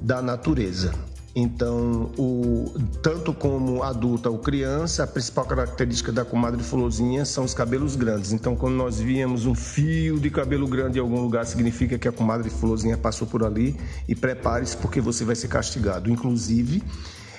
da 0.00 0.22
natureza. 0.22 0.92
Então, 1.40 2.10
o, 2.18 2.74
tanto 3.00 3.32
como 3.32 3.84
adulta 3.84 4.28
ou 4.28 4.38
criança, 4.38 5.04
a 5.04 5.06
principal 5.06 5.44
característica 5.44 6.10
da 6.10 6.24
comadre 6.24 6.64
Fulozinha 6.64 7.24
são 7.24 7.44
os 7.44 7.54
cabelos 7.54 7.94
grandes. 7.94 8.32
Então, 8.32 8.56
quando 8.56 8.74
nós 8.74 8.98
víamos 8.98 9.46
um 9.46 9.54
fio 9.54 10.18
de 10.18 10.30
cabelo 10.30 10.66
grande 10.66 10.98
em 10.98 11.00
algum 11.00 11.20
lugar, 11.20 11.46
significa 11.46 11.96
que 11.96 12.08
a 12.08 12.12
comadre 12.12 12.50
Fulozinha 12.50 12.98
passou 12.98 13.24
por 13.24 13.44
ali 13.44 13.76
e 14.08 14.16
prepare-se 14.16 14.76
porque 14.78 15.00
você 15.00 15.24
vai 15.24 15.36
ser 15.36 15.46
castigado. 15.46 16.10
Inclusive, 16.10 16.82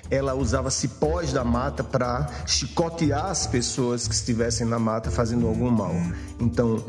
ela 0.09 0.33
usava 0.33 0.71
cipós 0.71 1.33
da 1.33 1.43
mata 1.43 1.83
para 1.83 2.29
chicotear 2.45 3.25
as 3.25 3.47
pessoas 3.47 4.07
que 4.07 4.13
estivessem 4.13 4.65
na 4.65 4.79
mata 4.79 5.11
fazendo 5.11 5.45
algum 5.45 5.69
mal. 5.69 5.93
Então, 6.39 6.81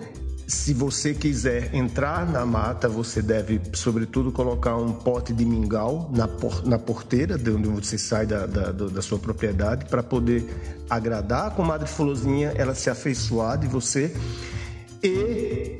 se 0.50 0.74
você 0.74 1.14
quiser 1.14 1.72
entrar 1.72 2.28
na 2.28 2.44
mata, 2.44 2.88
você 2.88 3.22
deve, 3.22 3.60
sobretudo, 3.72 4.32
colocar 4.32 4.76
um 4.76 4.92
pote 4.92 5.32
de 5.32 5.44
mingau 5.44 6.10
na, 6.12 6.26
por, 6.26 6.66
na 6.66 6.76
porteira 6.76 7.38
de 7.38 7.50
onde 7.50 7.68
você 7.68 7.96
sai 7.96 8.26
da, 8.26 8.46
da, 8.46 8.72
da 8.72 9.00
sua 9.00 9.18
propriedade 9.18 9.84
para 9.84 10.02
poder 10.02 10.44
agradar 10.90 11.46
a 11.46 11.50
comadre 11.50 11.88
Fulozinha, 11.88 12.52
ela 12.56 12.74
se 12.74 12.90
afeiçoar 12.90 13.58
de 13.58 13.68
você 13.68 14.12
e 15.02 15.78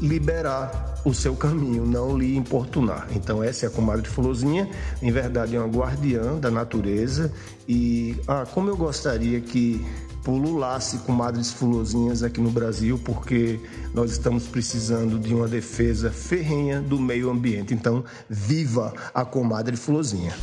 liberar 0.00 1.02
o 1.04 1.12
seu 1.12 1.36
caminho, 1.36 1.84
não 1.84 2.16
lhe 2.16 2.34
importunar. 2.34 3.08
Então 3.14 3.44
essa 3.44 3.66
é 3.66 3.68
a 3.68 3.70
comadre 3.70 4.08
Fulozinha, 4.08 4.70
em 5.02 5.12
verdade 5.12 5.54
é 5.54 5.60
uma 5.60 5.68
guardiã 5.68 6.38
da 6.38 6.50
natureza 6.50 7.30
e 7.68 8.16
ah, 8.26 8.46
como 8.46 8.70
eu 8.70 8.76
gostaria 8.76 9.38
que 9.40 9.84
pululasse 10.28 10.98
com 10.98 11.12
madres 11.12 11.50
fulozinhas 11.50 12.22
aqui 12.22 12.38
no 12.38 12.50
Brasil, 12.50 13.00
porque 13.02 13.58
nós 13.94 14.10
estamos 14.10 14.46
precisando 14.46 15.18
de 15.18 15.34
uma 15.34 15.48
defesa 15.48 16.10
ferrenha 16.10 16.82
do 16.82 17.00
meio 17.00 17.30
ambiente. 17.30 17.72
Então, 17.72 18.04
viva 18.28 18.92
a 19.14 19.24
comadre 19.24 19.74
fulozinha. 19.74 20.36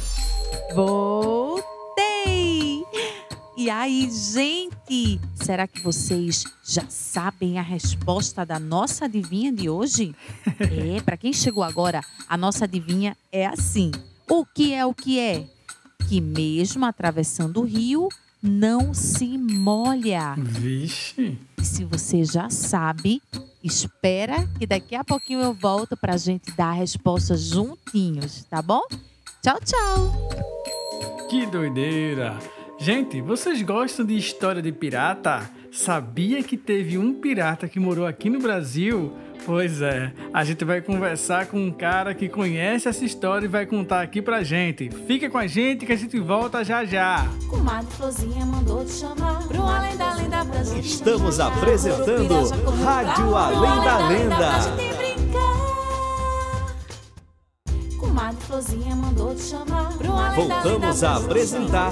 Voltei! 0.74 1.64
E 3.56 3.70
aí, 3.70 4.10
gente, 4.10 5.22
será 5.36 5.68
que 5.68 5.80
vocês 5.80 6.46
já 6.64 6.86
sabem 6.90 7.60
a 7.60 7.62
resposta 7.62 8.44
da 8.44 8.58
nossa 8.58 9.06
adivinha 9.06 9.54
de 9.54 9.70
hoje? 9.70 10.16
É, 10.98 11.00
para 11.02 11.16
quem 11.16 11.32
chegou 11.32 11.64
agora, 11.64 12.02
a 12.28 12.36
nossa 12.36 12.66
adivinha 12.66 13.16
é 13.32 13.46
assim: 13.46 13.92
o 14.28 14.44
que 14.46 14.74
é 14.74 14.84
o 14.84 14.96
que 14.96 15.20
é? 15.20 15.46
Que 16.08 16.20
mesmo 16.20 16.86
atravessando 16.86 17.62
o 17.62 17.66
rio, 17.66 18.10
não 18.46 18.94
se 18.94 19.38
molha. 19.38 20.36
Vixe. 20.38 21.38
E 21.60 21.66
se 21.66 21.84
você 21.84 22.24
já 22.24 22.50
sabe, 22.50 23.22
espera 23.64 24.48
que 24.60 24.68
daqui 24.68 24.96
a 24.96 25.04
pouquinho 25.04 25.42
eu 25.42 25.54
volto 25.54 25.98
para 25.98 26.14
a 26.14 26.18
gente 26.18 26.52
dar 26.52 26.68
a 26.68 26.74
resposta 26.74 27.36
juntinhos, 27.36 28.44
tá 28.46 28.62
bom? 28.62 28.84
Tchau, 29.42 29.60
tchau. 29.66 30.30
Que 31.30 31.46
doideira. 31.48 32.38
Gente, 32.78 33.20
vocês 33.22 33.62
gostam 33.62 34.06
de 34.06 34.16
história 34.16 34.62
de 34.62 34.72
pirata? 34.72 35.50
Sabia 35.72 36.44
que 36.44 36.56
teve 36.56 36.98
um 36.98 37.16
pirata 37.16 37.68
que 37.68 37.80
morou 37.80 38.06
aqui 38.06 38.30
no 38.30 38.40
Brasil? 38.40 39.12
Pois 39.46 39.80
é, 39.82 40.12
a 40.34 40.44
gente 40.44 40.66
vai 40.66 40.82
conversar 40.82 41.46
com 41.46 41.58
um 41.60 41.72
cara 41.72 42.16
que 42.16 42.28
conhece 42.28 42.88
essa 42.88 43.06
história 43.06 43.46
e 43.46 43.48
vai 43.48 43.66
contar 43.66 44.02
aqui 44.02 44.20
pra 44.22 44.44
gente. 44.44 44.90
Fica 45.06 45.30
com 45.30 45.38
a 45.38 45.46
gente 45.46 45.86
que 45.86 45.92
a 45.94 45.96
gente 45.96 46.20
volta 46.20 46.64
já 46.64 46.84
já. 46.84 47.28
Comadre 47.48 47.92
Flozinha 47.96 48.44
mandou 48.46 48.84
te 48.84 48.92
chamar 48.94 49.48
Pro 49.48 49.62
além 49.62 49.96
da 49.98 50.16
lenda 50.16 50.46
pra 50.46 50.64
gente 50.64 50.88
Estamos 50.88 51.40
apresentando 51.40 52.50
Rádio. 52.84 53.36
Além 53.36 53.84
da 53.84 54.08
Lenda. 54.08 54.52
Comadre 58.00 58.42
Flozinha 58.48 58.96
mandou 58.96 59.36
te 59.36 59.42
chamar 59.44 59.92
Pro 59.98 60.12
além 60.12 60.48
da 60.48 60.56
lenda 60.56 60.64
Voltamos 60.64 61.04
a 61.04 61.16
apresentar 61.18 61.92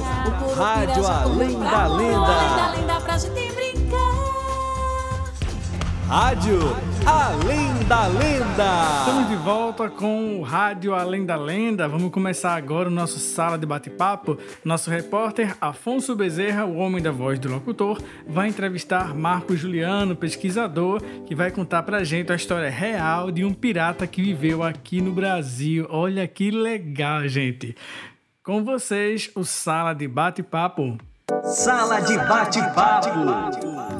Rádio 0.58 1.06
Além 1.06 1.60
da 1.60 1.88
Lenda. 1.88 2.18
além 2.26 2.56
da 2.56 2.72
lenda 2.72 3.02
pra 3.02 3.18
gente. 3.18 3.53
Rádio 6.08 6.60
Além 7.06 7.84
da 7.88 8.08
Lenda. 8.08 9.00
Estamos 9.00 9.30
de 9.30 9.36
volta 9.38 9.90
com 9.90 10.40
o 10.40 10.42
Rádio 10.42 10.94
Além 10.94 11.26
da 11.26 11.36
Lenda. 11.36 11.88
Vamos 11.88 12.12
começar 12.12 12.56
agora 12.56 12.90
o 12.90 12.92
nosso 12.92 13.20
sala 13.20 13.58
de 13.58 13.66
bate-papo. 13.66 14.38
Nosso 14.64 14.90
repórter 14.90 15.56
Afonso 15.60 16.16
Bezerra, 16.16 16.66
o 16.66 16.76
homem 16.76 17.02
da 17.02 17.12
voz 17.12 17.40
do 17.40 17.50
locutor, 17.50 18.02
vai 18.28 18.50
entrevistar 18.50 19.16
Marco 19.16 19.56
Juliano, 19.56 20.16
pesquisador, 20.16 21.02
que 21.26 21.34
vai 21.34 21.50
contar 21.50 21.84
pra 21.84 22.04
gente 22.04 22.32
a 22.32 22.36
história 22.36 22.70
real 22.70 23.32
de 23.32 23.44
um 23.44 23.54
pirata 23.54 24.06
que 24.06 24.22
viveu 24.22 24.62
aqui 24.62 25.02
no 25.02 25.12
Brasil. 25.12 25.88
Olha 25.90 26.28
que 26.28 26.52
legal, 26.52 27.28
gente. 27.28 27.76
Com 28.44 28.64
vocês, 28.64 29.32
o 29.36 29.44
sala 29.44 29.94
de 29.94 30.08
bate-papo. 30.08 30.98
Sala 31.44 32.02
de 32.02 32.18
bate-papo. 32.18 33.93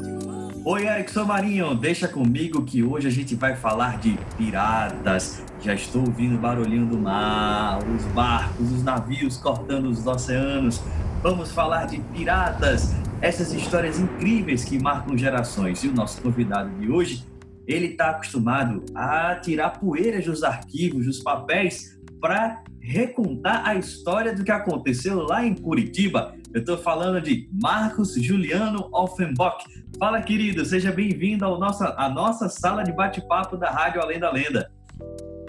Oi, 0.66 0.86
Erickson 0.86 1.26
Marinho, 1.26 1.74
deixa 1.74 2.08
comigo 2.08 2.64
que 2.64 2.82
hoje 2.82 3.06
a 3.06 3.10
gente 3.10 3.34
vai 3.34 3.54
falar 3.54 3.98
de 3.98 4.18
piratas. 4.34 5.44
Já 5.60 5.74
estou 5.74 6.00
ouvindo 6.00 6.36
o 6.36 6.38
barulhinho 6.38 6.86
do 6.86 6.96
mar, 6.96 7.80
os 7.86 8.02
barcos, 8.14 8.72
os 8.72 8.82
navios 8.82 9.36
cortando 9.36 9.90
os 9.90 10.06
oceanos. 10.06 10.80
Vamos 11.22 11.52
falar 11.52 11.84
de 11.84 12.00
piratas, 12.14 12.94
essas 13.20 13.52
histórias 13.52 14.00
incríveis 14.00 14.64
que 14.64 14.82
marcam 14.82 15.18
gerações. 15.18 15.84
E 15.84 15.88
o 15.88 15.92
nosso 15.92 16.22
convidado 16.22 16.70
de 16.78 16.90
hoje, 16.90 17.26
ele 17.66 17.88
está 17.88 18.08
acostumado 18.08 18.86
a 18.94 19.34
tirar 19.34 19.78
poeiras 19.78 20.24
dos 20.24 20.42
arquivos, 20.42 21.04
dos 21.04 21.18
papéis, 21.18 22.00
para 22.18 22.64
recontar 22.80 23.68
a 23.68 23.74
história 23.74 24.34
do 24.34 24.42
que 24.42 24.50
aconteceu 24.50 25.24
lá 25.24 25.44
em 25.44 25.54
Curitiba. 25.54 26.34
Eu 26.54 26.60
estou 26.60 26.78
falando 26.78 27.20
de 27.20 27.48
Marcos 27.52 28.14
Juliano 28.14 28.88
Offenbach. 28.92 29.64
Fala, 29.98 30.22
querido, 30.22 30.64
seja 30.64 30.92
bem-vindo 30.92 31.44
ao 31.44 31.58
nossa, 31.58 31.92
à 31.98 32.08
nossa 32.08 32.48
sala 32.48 32.84
de 32.84 32.92
bate-papo 32.92 33.56
da 33.56 33.68
Rádio 33.72 34.00
Além 34.00 34.20
da 34.20 34.30
Lenda. 34.30 34.70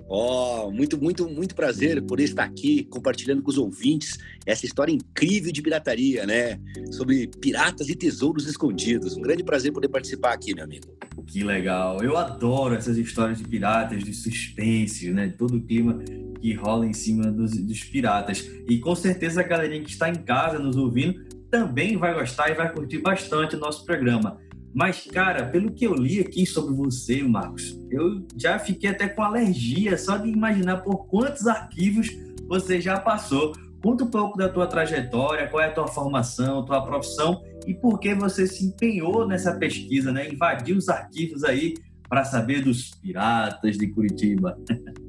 Ó, 0.10 0.72
muito, 0.72 1.00
muito, 1.00 1.30
muito 1.30 1.54
prazer 1.54 2.02
por 2.02 2.20
estar 2.20 2.44
aqui 2.44 2.86
compartilhando 2.86 3.44
com 3.44 3.52
os 3.52 3.58
ouvintes 3.60 4.18
essa 4.48 4.66
história 4.66 4.92
incrível 4.92 5.52
de 5.52 5.62
pirataria, 5.62 6.26
né? 6.26 6.60
Sobre 6.90 7.28
piratas 7.40 7.88
e 7.88 7.96
tesouros 7.96 8.48
escondidos. 8.48 9.16
Um 9.16 9.22
grande 9.22 9.44
prazer 9.44 9.72
poder 9.72 9.90
participar 9.90 10.34
aqui, 10.34 10.56
meu 10.56 10.64
amigo. 10.64 10.88
Que 11.28 11.44
legal. 11.44 12.04
Eu 12.04 12.18
adoro 12.18 12.74
essas 12.74 12.98
histórias 12.98 13.38
de 13.38 13.44
piratas, 13.44 14.04
de 14.04 14.12
suspense, 14.12 15.12
né? 15.12 15.32
Todo 15.38 15.58
o 15.58 15.62
clima 15.62 16.04
que 16.46 16.54
rola 16.54 16.86
em 16.86 16.94
cima 16.94 17.32
dos, 17.32 17.58
dos 17.58 17.84
piratas. 17.84 18.48
E 18.70 18.78
com 18.78 18.94
certeza 18.94 19.42
a 19.42 19.44
galerinha 19.44 19.84
que 19.84 19.90
está 19.90 20.10
em 20.10 20.14
casa 20.14 20.60
nos 20.60 20.78
ouvindo 20.78 21.26
também 21.50 21.98
vai 21.98 22.14
gostar 22.14 22.52
e 22.52 22.54
vai 22.54 22.72
curtir 22.72 23.00
bastante 23.00 23.56
o 23.56 23.60
nosso 23.60 23.84
programa. 23.84 24.38
Mas, 24.72 25.08
cara, 25.08 25.48
pelo 25.48 25.72
que 25.72 25.88
eu 25.88 25.96
li 25.96 26.20
aqui 26.20 26.46
sobre 26.46 26.76
você, 26.76 27.24
Marcos, 27.24 27.76
eu 27.90 28.28
já 28.38 28.60
fiquei 28.60 28.92
até 28.92 29.08
com 29.08 29.24
alergia 29.24 29.98
só 29.98 30.18
de 30.18 30.30
imaginar 30.30 30.78
por 30.78 31.08
quantos 31.08 31.48
arquivos 31.48 32.10
você 32.48 32.80
já 32.80 33.00
passou. 33.00 33.54
Conta 33.82 34.04
um 34.04 34.10
pouco 34.12 34.38
da 34.38 34.48
tua 34.48 34.68
trajetória, 34.68 35.48
qual 35.48 35.64
é 35.64 35.68
a 35.68 35.72
tua 35.72 35.88
formação, 35.88 36.64
tua 36.64 36.86
profissão 36.86 37.42
e 37.66 37.74
por 37.74 38.00
que 38.00 38.14
você 38.14 38.46
se 38.46 38.66
empenhou 38.66 39.28
nessa 39.28 39.56
pesquisa, 39.56 40.12
né? 40.12 40.30
Invadiu 40.30 40.78
os 40.78 40.90
arquivos 40.90 41.44
aí 41.44 41.74
para 42.08 42.24
saber 42.24 42.64
dos 42.64 42.92
piratas 42.92 43.78
de 43.80 43.88
Curitiba. 43.88 44.56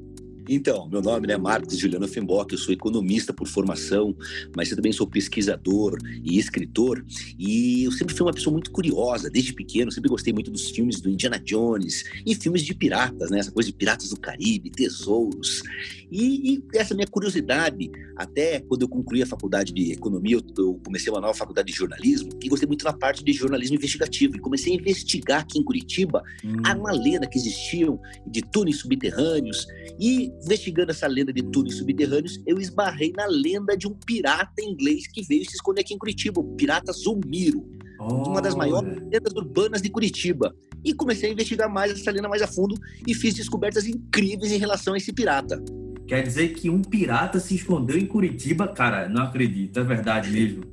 Então, 0.49 0.87
meu 0.87 1.01
nome 1.01 1.31
é 1.31 1.37
Marcos 1.37 1.77
Juliano 1.77 2.07
Fembock, 2.07 2.53
eu 2.53 2.57
sou 2.57 2.73
economista 2.73 3.33
por 3.33 3.47
formação, 3.47 4.15
mas 4.55 4.69
eu 4.69 4.77
também 4.77 4.93
sou 4.93 5.05
pesquisador 5.05 5.97
e 6.23 6.39
escritor. 6.39 7.03
E 7.37 7.83
eu 7.83 7.91
sempre 7.91 8.15
fui 8.15 8.25
uma 8.25 8.33
pessoa 8.33 8.53
muito 8.53 8.71
curiosa, 8.71 9.29
desde 9.29 9.53
pequeno, 9.53 9.91
sempre 9.91 10.09
gostei 10.09 10.31
muito 10.31 10.49
dos 10.49 10.69
filmes 10.69 11.01
do 11.01 11.09
Indiana 11.09 11.37
Jones 11.39 12.05
e 12.25 12.33
filmes 12.33 12.63
de 12.63 12.73
piratas, 12.73 13.29
né? 13.29 13.39
Essa 13.39 13.51
coisa 13.51 13.69
de 13.69 13.75
piratas 13.75 14.09
do 14.09 14.19
Caribe, 14.19 14.69
tesouros. 14.69 15.61
E, 16.09 16.53
e 16.53 16.63
essa 16.75 16.95
minha 16.95 17.07
curiosidade, 17.07 17.91
até 18.15 18.61
quando 18.61 18.83
eu 18.83 18.89
concluí 18.89 19.21
a 19.21 19.25
faculdade 19.25 19.73
de 19.73 19.91
economia, 19.91 20.37
eu, 20.37 20.43
eu 20.57 20.79
comecei 20.85 21.11
uma 21.11 21.19
nova 21.19 21.33
faculdade 21.33 21.71
de 21.71 21.77
jornalismo 21.77 22.29
e 22.41 22.47
gostei 22.47 22.67
muito 22.67 22.85
da 22.85 22.93
parte 22.93 23.23
de 23.23 23.33
jornalismo 23.33 23.75
investigativo. 23.75 24.37
E 24.37 24.39
comecei 24.39 24.73
a 24.73 24.75
investigar 24.77 25.41
aqui 25.41 25.59
em 25.59 25.63
Curitiba 25.63 26.23
hum. 26.43 26.61
a 26.65 26.73
uma 26.73 26.91
lenda 26.91 27.27
que 27.27 27.37
existiam 27.37 27.99
de 28.25 28.41
túneis 28.41 28.77
subterrâneos 28.77 29.67
e 29.99 30.31
investigando 30.43 30.91
essa 30.91 31.07
lenda 31.07 31.33
de 31.33 31.41
túneis 31.43 31.77
subterrâneos, 31.77 32.41
eu 32.45 32.59
esbarrei 32.59 33.11
na 33.15 33.25
lenda 33.25 33.75
de 33.75 33.87
um 33.87 33.93
pirata 33.93 34.61
inglês 34.61 35.07
que 35.07 35.21
veio 35.23 35.43
se 35.43 35.55
esconder 35.55 35.81
aqui 35.81 35.93
em 35.93 35.97
Curitiba, 35.97 36.39
o 36.39 36.55
pirata 36.55 36.91
Zulmiro. 36.91 37.65
Oh, 37.99 38.29
uma 38.29 38.41
das 38.41 38.53
maiores 38.53 39.01
lendas 39.11 39.33
urbanas 39.33 39.81
de 39.81 39.89
Curitiba. 39.89 40.55
E 40.83 40.93
comecei 40.93 41.29
a 41.29 41.33
investigar 41.33 41.71
mais 41.71 41.91
essa 41.91 42.11
lenda 42.11 42.29
mais 42.29 42.41
a 42.41 42.47
fundo 42.47 42.75
e 43.05 43.13
fiz 43.13 43.33
descobertas 43.33 43.87
incríveis 43.87 44.51
em 44.51 44.57
relação 44.57 44.93
a 44.93 44.97
esse 44.97 45.11
pirata. 45.11 45.61
Quer 46.07 46.21
dizer 46.21 46.49
que 46.53 46.69
um 46.69 46.81
pirata 46.81 47.39
se 47.39 47.55
escondeu 47.55 47.97
em 47.97 48.05
Curitiba? 48.05 48.67
Cara, 48.67 49.09
não 49.09 49.23
acredito, 49.23 49.79
é 49.79 49.83
verdade 49.83 50.29
mesmo. 50.29 50.63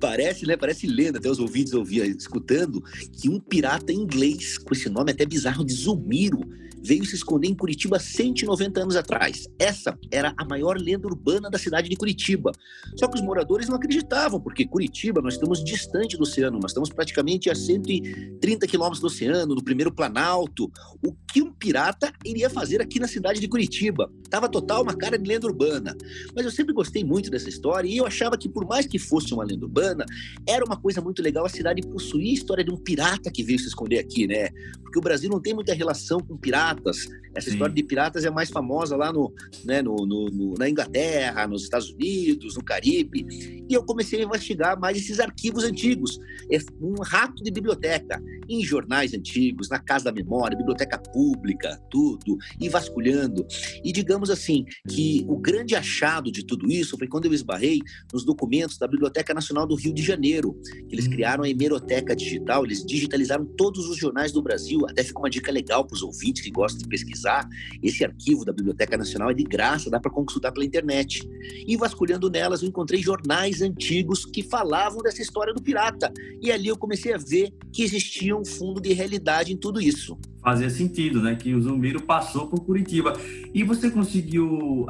Parece, 0.00 0.46
né? 0.46 0.56
Parece 0.56 0.86
lenda, 0.86 1.18
até 1.18 1.28
os 1.28 1.40
ouvintes 1.40 1.74
ouviam 1.74 2.06
escutando, 2.06 2.82
que 3.12 3.28
um 3.28 3.40
pirata 3.40 3.92
inglês, 3.92 4.56
com 4.56 4.72
esse 4.72 4.88
nome 4.88 5.10
até 5.10 5.26
bizarro 5.26 5.64
de 5.64 5.72
Zulmiro, 5.72 6.38
veio 6.82 7.04
se 7.04 7.14
esconder 7.14 7.48
em 7.48 7.54
Curitiba 7.54 7.98
190 7.98 8.80
anos 8.80 8.96
atrás. 8.96 9.46
Essa 9.58 9.98
era 10.10 10.34
a 10.36 10.44
maior 10.44 10.78
lenda 10.78 11.06
urbana 11.06 11.50
da 11.50 11.58
cidade 11.58 11.88
de 11.88 11.96
Curitiba. 11.96 12.52
Só 12.96 13.08
que 13.08 13.16
os 13.16 13.22
moradores 13.22 13.68
não 13.68 13.76
acreditavam, 13.76 14.40
porque 14.40 14.66
Curitiba, 14.66 15.20
nós 15.20 15.34
estamos 15.34 15.64
distante 15.64 16.16
do 16.16 16.22
oceano, 16.22 16.58
nós 16.58 16.70
estamos 16.70 16.90
praticamente 16.90 17.50
a 17.50 17.54
130 17.54 18.66
quilômetros 18.66 19.00
do 19.00 19.06
oceano, 19.06 19.54
no 19.54 19.62
primeiro 19.62 19.92
planalto. 19.92 20.70
O 21.04 21.12
que 21.32 21.42
um 21.42 21.52
pirata 21.52 22.12
iria 22.24 22.48
fazer 22.50 22.80
aqui 22.80 23.00
na 23.00 23.08
cidade 23.08 23.40
de 23.40 23.48
Curitiba? 23.48 24.10
Tava 24.30 24.48
total 24.48 24.82
uma 24.82 24.94
cara 24.94 25.18
de 25.18 25.28
lenda 25.28 25.46
urbana. 25.46 25.96
Mas 26.34 26.44
eu 26.44 26.50
sempre 26.50 26.74
gostei 26.74 27.04
muito 27.04 27.30
dessa 27.30 27.48
história 27.48 27.88
e 27.88 27.96
eu 27.96 28.06
achava 28.06 28.36
que, 28.36 28.48
por 28.48 28.66
mais 28.66 28.86
que 28.86 28.98
fosse 28.98 29.32
uma 29.32 29.44
lenda 29.44 29.64
urbana, 29.64 30.04
era 30.46 30.64
uma 30.64 30.76
coisa 30.76 31.00
muito 31.00 31.22
legal 31.22 31.46
a 31.46 31.48
cidade 31.48 31.82
possuir 31.82 32.30
a 32.30 32.34
história 32.34 32.64
de 32.64 32.70
um 32.70 32.76
pirata 32.76 33.30
que 33.30 33.42
veio 33.42 33.58
se 33.58 33.66
esconder 33.66 33.98
aqui, 33.98 34.26
né? 34.26 34.48
Porque 34.82 34.98
o 34.98 35.02
Brasil 35.02 35.30
não 35.30 35.40
tem 35.40 35.54
muita 35.54 35.74
relação 35.74 36.20
com 36.20 36.36
piratas 36.36 36.67
piratas. 36.74 37.08
Essa 37.34 37.50
Sim. 37.50 37.52
história 37.52 37.74
de 37.74 37.82
piratas 37.84 38.24
é 38.24 38.30
mais 38.30 38.50
famosa 38.50 38.96
lá 38.96 39.12
no, 39.12 39.32
né, 39.64 39.80
no, 39.80 39.94
no, 39.94 40.26
no, 40.26 40.54
na 40.54 40.68
Inglaterra, 40.68 41.46
nos 41.46 41.62
Estados 41.62 41.90
Unidos, 41.90 42.56
no 42.56 42.64
Caribe. 42.64 43.26
E 43.68 43.72
eu 43.72 43.84
comecei 43.84 44.20
a 44.20 44.24
investigar 44.24 44.78
mais 44.78 44.96
esses 44.96 45.20
arquivos 45.20 45.62
antigos. 45.62 46.18
É 46.50 46.58
um 46.80 46.94
rato 47.02 47.42
de 47.42 47.50
biblioteca, 47.50 48.20
em 48.48 48.64
jornais 48.64 49.14
antigos, 49.14 49.68
na 49.68 49.78
Casa 49.78 50.06
da 50.06 50.12
Memória, 50.12 50.56
biblioteca 50.56 50.98
pública, 50.98 51.78
tudo, 51.90 52.36
e 52.60 52.68
vasculhando. 52.68 53.46
E 53.84 53.92
digamos 53.92 54.30
assim, 54.30 54.64
que 54.88 55.24
o 55.28 55.36
grande 55.36 55.76
achado 55.76 56.32
de 56.32 56.44
tudo 56.44 56.66
isso 56.70 56.96
foi 56.96 57.06
quando 57.06 57.26
eu 57.26 57.34
esbarrei 57.34 57.80
nos 58.12 58.24
documentos 58.24 58.78
da 58.78 58.88
Biblioteca 58.88 59.34
Nacional 59.34 59.66
do 59.66 59.74
Rio 59.74 59.92
de 59.92 60.02
Janeiro, 60.02 60.58
que 60.88 60.94
eles 60.94 61.06
hum. 61.06 61.10
criaram 61.10 61.44
a 61.44 61.48
hemeroteca 61.48 62.16
digital, 62.16 62.64
eles 62.64 62.84
digitalizaram 62.84 63.44
todos 63.56 63.86
os 63.88 63.96
jornais 63.96 64.32
do 64.32 64.42
Brasil. 64.42 64.80
Até 64.88 65.04
fica 65.04 65.18
uma 65.18 65.30
dica 65.30 65.52
legal 65.52 65.86
para 65.86 65.94
os 65.94 66.02
ouvintes 66.02 66.42
que 66.42 66.50
gosta 66.58 66.76
de 66.76 66.88
pesquisar, 66.88 67.48
esse 67.80 68.04
arquivo 68.04 68.44
da 68.44 68.52
Biblioteca 68.52 68.96
Nacional 68.96 69.30
é 69.30 69.34
de 69.34 69.44
graça, 69.44 69.88
dá 69.88 70.00
para 70.00 70.10
consultar 70.10 70.50
pela 70.50 70.64
internet. 70.64 71.22
E 71.64 71.76
vasculhando 71.76 72.28
nelas, 72.28 72.62
eu 72.62 72.68
encontrei 72.68 73.00
jornais 73.00 73.62
antigos 73.62 74.24
que 74.24 74.42
falavam 74.42 75.00
dessa 75.00 75.22
história 75.22 75.54
do 75.54 75.62
pirata. 75.62 76.12
E 76.42 76.50
ali 76.50 76.66
eu 76.66 76.76
comecei 76.76 77.14
a 77.14 77.16
ver 77.16 77.52
que 77.72 77.84
existia 77.84 78.36
um 78.36 78.44
fundo 78.44 78.80
de 78.80 78.92
realidade 78.92 79.52
em 79.52 79.56
tudo 79.56 79.80
isso. 79.80 80.18
Fazia 80.42 80.68
sentido, 80.68 81.22
né? 81.22 81.36
Que 81.36 81.54
o 81.54 81.60
Zumbiro 81.60 82.02
passou 82.02 82.48
por 82.48 82.64
Curitiba. 82.64 83.12
E 83.54 83.62
você 83.62 83.88
conseguiu, 83.88 84.84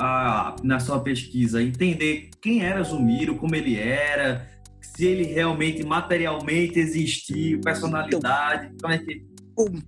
na 0.62 0.80
sua 0.80 1.00
pesquisa, 1.00 1.62
entender 1.62 2.30
quem 2.40 2.62
era 2.62 2.82
Zumbiro, 2.82 3.36
como 3.36 3.54
ele 3.54 3.76
era, 3.76 4.48
se 4.80 5.04
ele 5.04 5.24
realmente 5.24 5.84
materialmente 5.84 6.78
existia, 6.78 7.60
personalidade, 7.60 8.68
então, 8.74 8.78
como 8.82 8.92
é 8.94 8.98
que 8.98 9.37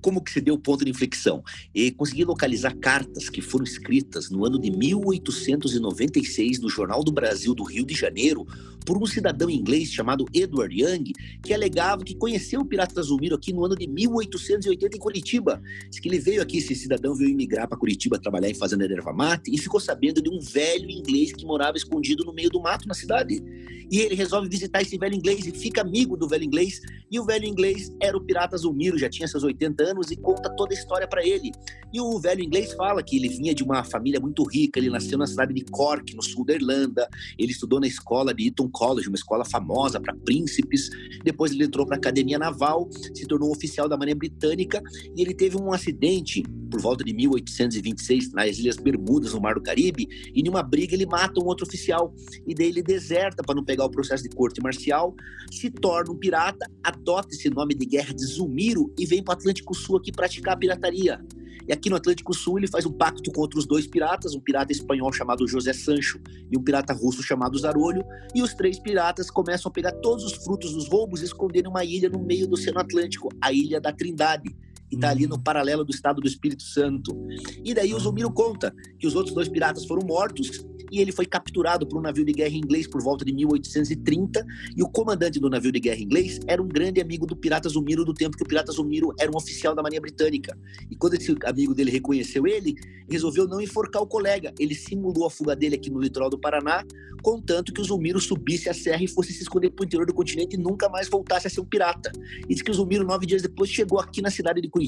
como, 0.01 0.21
que 0.23 0.33
se 0.33 0.41
deu 0.41 0.55
o 0.55 0.59
ponto 0.59 0.85
de 0.85 0.91
inflexão? 0.91 1.43
E 1.75 1.91
consegui 1.93 2.25
localizar 2.25 2.75
cartas 2.77 3.29
que 3.29 3.41
foram 3.41 3.65
escritas 3.65 4.31
no 4.31 4.45
ano 4.45 4.59
de 4.59 4.71
1896 4.71 6.61
no 6.61 6.69
Jornal 6.69 7.05
do 7.05 7.13
Brasil 7.13 7.55
do 7.55 7.63
Rio 7.63 7.85
de 7.85 7.95
Janeiro 7.95 8.47
por 8.85 9.01
um 9.01 9.07
cidadão 9.07 9.49
inglês 9.51 9.93
chamado 9.93 10.27
Edward 10.33 10.75
Young, 10.75 11.13
que 11.43 11.53
alegava 11.53 12.03
que 12.03 12.15
conheceu 12.15 12.61
o 12.61 12.65
pirata 12.65 13.03
Zulmiro 13.03 13.37
aqui 13.37 13.53
no 13.53 13.65
ano 13.65 13.77
de 13.77 13.87
1880 13.87 14.97
em 14.97 15.01
Curitiba. 15.01 15.63
Diz 15.89 16.01
que 16.01 16.09
ele 16.09 16.19
veio 16.19 16.43
aqui, 16.43 16.59
esse 16.59 16.75
cidadão 16.75 17.15
veio 17.15 17.31
imigrar 17.31 17.69
para 17.69 17.79
Curitiba 17.79 18.19
trabalhar 18.19 18.49
em 18.49 18.55
fazenda 18.55 18.89
de 18.89 18.95
erva 18.95 19.13
mate 19.13 19.55
e 19.55 19.59
ficou 19.59 19.79
sabendo 19.79 20.23
de 20.23 20.31
um 20.31 20.41
velho 20.41 20.91
inglês 20.91 21.33
que 21.33 21.45
morava 21.45 21.77
escondido 21.77 22.25
no 22.25 22.33
meio 22.33 22.51
do 22.51 22.61
mato 22.61 22.89
na 22.89 22.95
cidade. 22.95 23.43
E 23.91 23.99
ele 23.99 24.15
resolve 24.15 24.49
visitar 24.49 24.81
esse 24.83 24.97
velho 24.97 25.15
inglês 25.15 25.47
e 25.47 25.51
fica 25.51 25.81
amigo 25.81 26.17
do 26.17 26.29
velho 26.29 26.45
inglês. 26.45 26.81
E 27.11 27.19
o 27.19 27.25
velho 27.25 27.45
inglês 27.45 27.93
era 28.01 28.17
o 28.17 28.21
pirata 28.21 28.57
Zulmiro, 28.57 28.97
já 28.97 29.11
tinha 29.11 29.27
seus 29.27 29.43
80 29.43 29.60
anos 29.81 30.11
e 30.11 30.17
conta 30.17 30.49
toda 30.57 30.75
a 30.75 30.77
história 30.79 31.07
para 31.07 31.25
ele. 31.27 31.53
E 31.93 32.01
o 32.01 32.19
velho 32.19 32.43
inglês 32.43 32.73
fala 32.75 33.03
que 33.03 33.17
ele 33.17 33.29
vinha 33.29 33.55
de 33.55 33.63
uma 33.63 33.83
família 33.83 34.21
muito 34.21 34.45
rica, 34.45 34.79
ele 34.79 34.91
nasceu 34.91 35.19
na 35.19 35.27
cidade 35.27 35.53
de 35.53 35.65
Cork, 35.65 36.15
no 36.15 36.23
sul 36.23 36.45
da 36.45 36.55
Irlanda. 36.55 37.09
Ele 37.39 37.53
estudou 37.53 37.81
na 37.81 37.87
escola 37.87 38.33
de 38.33 38.49
Eton 38.49 38.69
College, 38.69 39.09
uma 39.09 39.17
escola 39.17 39.45
famosa 39.45 40.01
para 40.01 40.15
príncipes. 40.15 40.91
Depois 41.25 41.53
ele 41.53 41.65
entrou 41.65 41.87
para 41.87 41.97
a 41.97 41.99
Academia 41.99 42.39
Naval, 42.39 42.89
se 42.93 43.27
tornou 43.27 43.51
oficial 43.51 43.89
da 43.89 43.97
Marinha 43.97 44.17
Britânica 44.17 44.83
e 45.17 45.23
ele 45.23 45.35
teve 45.35 45.57
um 45.57 45.73
acidente 45.73 46.43
por 46.71 46.81
volta 46.81 47.05
de 47.05 47.13
1826 47.13 48.33
nas 48.33 48.59
Ilhas 48.59 48.77
Bermudas, 48.77 49.35
no 49.35 49.41
Mar 49.41 49.55
do 49.55 49.61
Caribe, 49.61 50.09
e 50.35 50.43
numa 50.43 50.63
briga 50.63 50.95
ele 50.95 51.07
mata 51.07 51.41
um 51.41 51.47
outro 51.47 51.67
oficial 51.67 52.15
e 52.47 52.55
daí 52.55 52.69
ele 52.69 52.83
deserta 52.83 53.43
para 53.43 53.55
não 53.55 53.65
pegar 53.65 53.85
o 53.85 53.91
processo 53.91 54.23
de 54.23 54.31
corte 54.31 54.63
marcial, 54.63 55.15
se 55.51 55.71
torna 55.71 56.13
um 56.13 56.17
pirata, 56.17 56.67
adota 56.83 57.29
esse 57.33 57.51
nome 57.51 57.75
de 57.75 57.85
guerra 57.85 58.15
de 58.15 58.25
Zumiro 58.25 58.93
e 58.99 59.05
vem 59.05 59.23
para 59.23 59.33
o 59.33 59.39
Atlântico 59.39 59.75
Sul 59.75 59.97
aqui 59.97 60.13
praticar 60.13 60.55
a 60.55 60.57
pirataria. 60.57 61.21
E 61.69 61.73
aqui 61.73 61.91
no 61.91 61.97
Atlântico 61.97 62.35
Sul 62.35 62.59
ele 62.59 62.67
faz 62.67 62.87
um 62.87 62.93
pacto 62.93 63.31
com 63.31 63.41
outros 63.41 63.67
dois 63.67 63.87
piratas, 63.87 64.35
um 64.35 64.41
pirata 64.41 64.73
espanhol 64.73 65.13
chamado 65.13 65.47
José 65.47 65.73
Sancho 65.73 66.21
e 66.51 66.57
um 66.57 66.63
pirata 66.63 66.93
russo 66.93 67.23
chamado 67.23 67.59
Zarolho, 67.59 68.05
e 68.35 68.43
os 68.43 68.55
três 68.55 68.79
piratas 68.79 69.31
começam 69.31 69.69
a 69.69 69.73
pegar 69.73 69.93
todos 69.93 70.25
os 70.25 70.33
frutos 70.33 70.73
dos 70.73 70.89
roubos 70.89 71.21
e 71.21 71.27
esconder 71.27 71.67
uma 71.67 71.85
ilha 71.85 72.09
no 72.09 72.19
meio 72.19 72.49
do 72.49 72.55
Oceano 72.55 72.81
Atlântico, 72.81 73.29
a 73.41 73.53
Ilha 73.53 73.81
da 73.81 73.93
Trindade 73.93 74.55
e 74.91 74.95
está 74.95 75.11
ali 75.11 75.27
no 75.27 75.37
uhum. 75.37 75.43
paralelo 75.43 75.85
do 75.85 75.91
estado 75.91 76.21
do 76.21 76.27
Espírito 76.27 76.63
Santo. 76.63 77.17
E 77.65 77.73
daí 77.73 77.95
o 77.95 77.99
Zumiro 77.99 78.31
conta 78.33 78.75
que 78.99 79.07
os 79.07 79.15
outros 79.15 79.35
dois 79.35 79.49
piratas 79.49 79.87
foram 79.87 80.07
mortos 80.07 80.65
e 80.91 81.01
ele 81.01 81.13
foi 81.13 81.25
capturado 81.25 81.87
por 81.87 81.99
um 81.99 82.03
navio 82.03 82.25
de 82.25 82.33
guerra 82.33 82.55
inglês 82.55 82.87
por 82.87 83.03
volta 83.03 83.25
de 83.25 83.33
1830 83.33 84.45
e 84.77 84.83
o 84.83 84.89
comandante 84.89 85.39
do 85.39 85.49
navio 85.49 85.71
de 85.71 85.79
guerra 85.79 86.01
inglês 86.01 86.41
era 86.47 86.61
um 86.61 86.67
grande 86.67 87.01
amigo 87.01 87.27
do 87.27 87.37
pirata 87.37 87.69
Zumiro 87.69 88.05
do 88.05 88.13
tempo 88.13 88.37
que 88.37 88.43
o 88.43 88.47
pirata 88.47 88.73
Zumiro 88.73 89.15
era 89.19 89.31
um 89.31 89.37
oficial 89.37 89.75
da 89.75 89.83
marinha 89.83 90.01
britânica. 90.01 90.59
E 90.91 90.97
quando 90.97 91.15
esse 91.15 91.35
amigo 91.45 91.75
dele 91.75 91.91
reconheceu 91.91 92.47
ele, 92.47 92.75
resolveu 93.09 93.47
não 93.47 93.61
enforcar 93.61 94.03
o 94.03 94.07
colega. 94.07 94.53
Ele 94.59 94.75
simulou 94.75 95.27
a 95.27 95.31
fuga 95.31 95.55
dele 95.55 95.77
aqui 95.77 95.91
no 95.91 96.01
litoral 96.01 96.31
do 96.31 96.39
Paraná, 96.39 96.85
contanto 97.23 97.73
que 97.73 97.81
o 97.81 97.85
Zumiro 97.85 98.21
subisse 98.21 98.69
a 98.69 98.75
serra 98.75 99.03
e 99.03 99.09
fosse 99.09 99.33
se 99.33 99.43
esconder 99.43 99.71
para 99.71 99.83
o 99.83 99.87
interior 99.87 100.07
do 100.07 100.15
continente 100.15 100.57
e 100.57 100.59
nunca 100.59 100.89
mais 100.89 101.09
voltasse 101.09 101.47
a 101.47 101.51
ser 101.51 101.61
um 101.61 101.65
pirata. 101.65 102.11
E 102.49 102.55
diz 102.55 102.63
que 102.63 102.71
o 102.71 102.75
Zumiro, 102.75 103.05
nove 103.05 103.27
dias 103.27 103.43
depois, 103.43 103.71
chegou 103.71 103.99
aqui 103.99 104.23
na 104.23 104.31
cidade 104.31 104.61
de 104.61 104.69
Curitiba, 104.69 104.80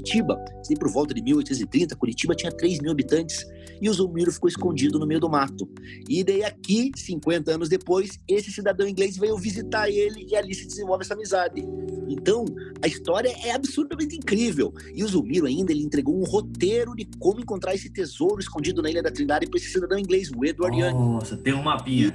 assim, 0.61 0.75
por 0.75 0.91
volta 0.91 1.15
de 1.15 1.23
1830. 1.23 1.97
Curitiba 1.97 2.35
tinha 2.35 2.51
3 2.51 2.81
mil 2.81 2.91
habitantes 2.93 3.47
e 3.81 3.89
o 3.89 3.93
Zumiro 3.93 4.33
ficou 4.33 4.49
escondido 4.49 4.99
no 4.99 5.07
meio 5.07 5.21
do 5.21 5.29
mato. 5.29 5.69
E 6.09 6.23
daí 6.23 6.45
aqui, 6.45 6.93
50 6.95 7.53
anos 7.53 7.69
depois, 7.69 8.19
esse 8.29 8.53
cidadão 8.53 8.87
inglês 8.87 9.17
veio 9.17 9.37
visitar 9.37 9.91
ele 9.91 10.27
e 10.31 10.37
ali 10.37 10.55
se 10.55 10.67
desenvolve 10.67 11.05
essa 11.05 11.15
amizade. 11.15 11.65
Então, 12.09 12.45
a 12.83 12.87
história 12.87 13.35
é 13.45 13.53
absurdamente 13.53 14.17
incrível. 14.17 14.73
E 14.95 15.03
o 15.03 15.09
Zulmiro 15.09 15.47
ainda 15.47 15.73
ele 15.73 15.83
entregou 15.83 16.17
um 16.17 16.25
roteiro 16.25 16.95
de 16.95 17.09
como 17.19 17.41
encontrar 17.41 17.75
esse 17.75 17.91
tesouro 17.91 18.41
escondido 18.41 18.83
na 18.83 18.91
Ilha 18.91 19.03
da 19.03 19.11
Trindade 19.11 19.47
para 19.47 19.59
esse 19.59 19.71
cidadão 19.71 19.99
inglês, 19.99 20.31
o 20.31 20.45
Edward 20.45 20.79
Young. 20.79 20.93
Nossa, 20.93 21.37
tem 21.37 21.53
um 21.53 21.63
mapinha. 21.63 22.15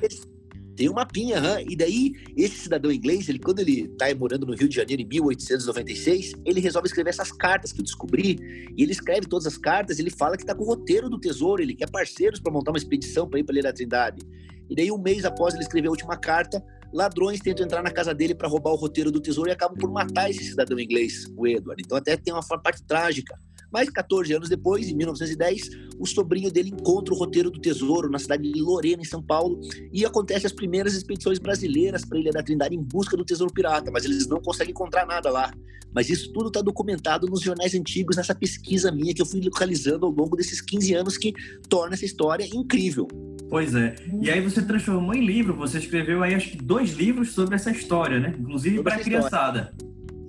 Tem 0.78 0.88
um 0.88 0.94
mapinha, 0.94 1.38
hein? 1.38 1.66
e 1.68 1.76
daí 1.76 2.14
esse 2.38 2.60
cidadão 2.60 2.92
inglês, 2.92 3.28
ele 3.28 3.40
quando 3.40 3.60
ele 3.62 3.90
está 3.92 4.14
morando 4.14 4.46
no 4.46 4.54
Rio 4.54 4.70
de 4.70 4.76
Janeiro 4.76 5.02
em 5.02 5.08
1896, 5.08 6.34
ele 6.46 6.60
resolve 6.60 6.88
escrever 6.88 7.10
essas 7.10 7.32
cartas 7.32 7.74
que 7.74 7.80
eu 7.80 7.84
descobri, 7.84 8.38
e 8.78 8.84
ele 8.84 8.92
escreve 8.92 9.26
todas 9.26 9.48
as 9.48 9.58
cartas, 9.58 9.98
ele 9.98 10.12
fala 10.12 10.38
que 10.38 10.44
está 10.44 10.54
com 10.54 10.64
o 10.64 10.68
roteiro 10.68 11.10
do 11.10 11.20
tesouro, 11.20 11.64
ele 11.64 11.74
quer 11.74 11.90
parceiros 11.90 12.40
para 12.40 12.54
montar 12.54 12.72
uma 12.72 12.78
expedição 12.78 13.28
para 13.28 13.40
ir 13.40 13.44
para 13.44 13.56
Ilha 13.56 13.64
da 13.64 13.74
Trindade. 13.74 14.22
E 14.70 14.76
daí 14.76 14.92
um 14.92 15.00
mês 15.00 15.26
após 15.26 15.56
ele 15.56 15.64
escrever 15.64 15.88
a 15.88 15.92
última 15.92 16.16
carta, 16.16 16.64
ladrões 16.94 17.40
tentam 17.40 17.66
entrar 17.66 17.82
na 17.82 17.90
casa 17.90 18.14
dele 18.14 18.36
para 18.36 18.48
roubar 18.48 18.72
o 18.72 18.76
roteiro 18.76 19.12
do 19.12 19.20
tesouro 19.20 19.50
e 19.50 19.54
acabam 19.54 19.80
por 19.80 19.92
matar 19.92 20.30
esse 20.30 20.44
cidadão 20.44 20.80
inglês, 20.80 21.26
o 21.36 21.48
Edward. 21.48 21.82
Então 21.84 21.98
até 21.98 22.16
tem 22.16 22.32
uma 22.32 22.44
parte 22.60 22.84
trágica 22.84 23.36
Mas 23.72 23.90
14 23.90 24.34
anos 24.34 24.50
depois, 24.50 24.88
em 24.88 24.96
1910, 24.96 25.70
o 26.00 26.06
sobrinho 26.06 26.52
dele 26.52 26.70
encontra 26.70 27.14
o 27.14 27.18
roteiro 27.18 27.52
do 27.52 27.60
tesouro 27.60 28.10
na 28.10 28.20
cidade 28.20 28.52
de 28.52 28.62
Lorena, 28.62 29.02
em 29.02 29.06
São 29.06 29.22
Paulo, 29.22 29.60
e 29.92 30.06
acontece 30.06 30.46
as 30.46 30.54
primeiras 30.54 30.94
expedições 30.94 31.40
brasileiras 31.40 32.06
para 32.06 32.18
a 32.18 32.22
Ilha 32.22 32.32
da 32.32 32.44
Trindade 32.44 32.76
em 32.76 32.82
busca 32.82 33.18
do 33.18 33.26
tesouro 33.26 33.54
pirata, 33.54 33.92
mas 33.92 34.06
eles 34.06 34.28
não 34.28 34.42
conseguem 34.42 34.72
encontrar 34.72 35.06
nada 35.06 35.30
lá. 35.30 35.52
Mas 35.94 36.10
isso 36.10 36.32
tudo 36.32 36.48
está 36.48 36.62
documentado 36.62 37.28
nos 37.28 37.42
jornais 37.42 37.74
antigos, 37.74 38.18
nessa 38.18 38.36
pesquisa 38.36 38.92
minha 38.92 39.14
que 39.14 39.22
eu 39.22 39.26
fui 39.26 39.42
localizando 39.42 40.06
ao 40.06 40.12
longo 40.12 40.36
desses 40.36 40.62
15 40.62 40.94
anos 40.94 41.18
que 41.18 41.34
torna 41.70 41.96
essa 41.96 42.06
história 42.06 42.48
incrível. 42.54 43.08
Pois 43.50 43.74
é. 43.74 43.96
E 44.22 44.30
aí 44.30 44.42
você 44.42 44.62
transformou 44.62 45.14
em 45.14 45.26
livro, 45.26 45.56
você 45.56 45.78
escreveu 45.78 46.22
aí 46.22 46.36
acho 46.36 46.52
que 46.52 46.58
dois 46.58 46.94
livros 46.94 47.32
sobre 47.32 47.56
essa 47.56 47.72
história, 47.72 48.20
né? 48.20 48.36
Inclusive 48.38 48.84
para 48.84 48.96
a 48.96 49.00
criançada. 49.00 49.74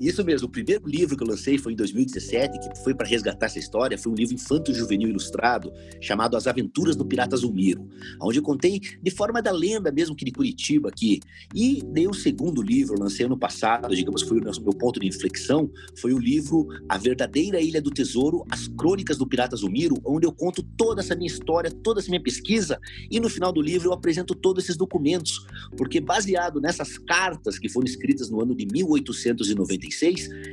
Isso 0.00 0.24
mesmo, 0.24 0.46
o 0.46 0.50
primeiro 0.50 0.87
livro 0.87 1.16
que 1.16 1.22
eu 1.22 1.26
lancei 1.26 1.58
foi 1.58 1.72
em 1.72 1.76
2017, 1.76 2.58
que 2.58 2.82
foi 2.84 2.94
para 2.94 3.06
resgatar 3.06 3.46
essa 3.46 3.58
história, 3.58 3.98
foi 3.98 4.12
um 4.12 4.14
livro 4.14 4.34
infanto-juvenil 4.34 5.08
ilustrado, 5.08 5.72
chamado 6.00 6.37
As 6.37 6.46
Aventuras 6.46 6.94
do 6.94 7.04
Pirata 7.04 7.37
Zulmiro, 7.37 7.88
onde 8.22 8.38
eu 8.38 8.42
contei 8.42 8.80
de 9.02 9.11
forma 9.11 9.42
da 9.42 9.50
lenda 9.50 9.90
mesmo 9.90 10.14
que 10.14 10.24
de 10.24 10.30
Curitiba 10.30 10.88
aqui. 10.88 11.18
E 11.52 11.82
dei 11.92 12.06
o 12.06 12.14
segundo 12.14 12.62
livro, 12.62 12.98
lancei 12.98 13.26
ano 13.26 13.37
passado, 13.37 13.92
digamos 13.94 14.22
foi 14.22 14.38
o 14.38 14.62
meu 14.62 14.72
ponto 14.72 15.00
de 15.00 15.06
inflexão, 15.08 15.68
foi 15.98 16.12
o 16.12 16.18
livro 16.18 16.68
A 16.88 16.96
Verdadeira 16.96 17.61
Ilha 17.61 17.82
do 17.82 17.90
Tesouro, 17.90 18.44
As 18.50 18.68
Crônicas 18.68 19.18
do 19.18 19.26
Pirata 19.26 19.56
Zulmiro, 19.56 19.96
onde 20.04 20.26
eu 20.26 20.32
conto 20.32 20.62
toda 20.62 21.00
essa 21.00 21.16
minha 21.16 21.26
história, 21.26 21.70
toda 21.70 22.00
essa 22.00 22.08
minha 22.08 22.22
pesquisa, 22.22 22.78
e 23.11 23.18
no 23.18 23.28
final 23.28 23.52
do 23.52 23.61
livro 23.61 23.88
eu 23.88 23.92
apresento 23.92 24.34
todos 24.34 24.62
esses 24.62 24.76
documentos, 24.76 25.44
porque 25.76 26.00
baseado 26.00 26.61
nessas 26.61 26.98
cartas 26.98 27.58
que 27.58 27.68
foram 27.68 27.87
escritas 27.87 28.30
no 28.30 28.40
ano 28.40 28.54
de 28.54 28.64
1890 28.64 29.88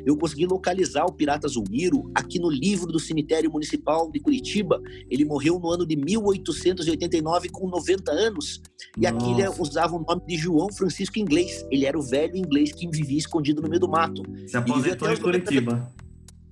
eu 0.06 0.18
consegui 0.18 0.46
localizar 0.46 1.06
o 1.06 1.14
pirata 1.14 1.48
Zulmiro 1.48 2.12
aqui 2.14 2.40
no 2.40 2.50
livro 2.50 2.92
do 2.92 3.00
cemitério 3.00 3.52
municipal 3.52 4.12
de 4.12 4.20
Curitiba. 4.20 4.82
Ele 5.10 5.26
morreu 5.26 5.60
no 5.60 5.70
ano 5.70 5.86
de 5.86 5.96
1889 5.96 7.50
com 7.50 7.68
90 7.68 8.12
anos. 8.12 8.62
E 8.98 9.02
Nossa. 9.02 9.16
aqui 9.16 9.32
ele 9.32 9.50
usava 9.60 9.96
o 9.96 10.04
nome 10.04 10.22
de 10.28 10.38
João 10.38 10.72
Francisco 10.72 11.20
Inglês. 11.20 11.66
Ele 11.72 11.86
era 11.86 11.98
o 11.98 12.02
velho 12.02 12.36
inglês 12.36 12.72
que 12.72 12.88
vivia 12.88 13.18
escondido 13.18 13.62
no 13.62 13.70
meio 13.70 13.80
do 13.80 13.88
mato. 13.88 14.24
Se 14.48 14.58
aposentou 14.58 15.12
em 15.12 15.18
Curitiba. 15.18 15.95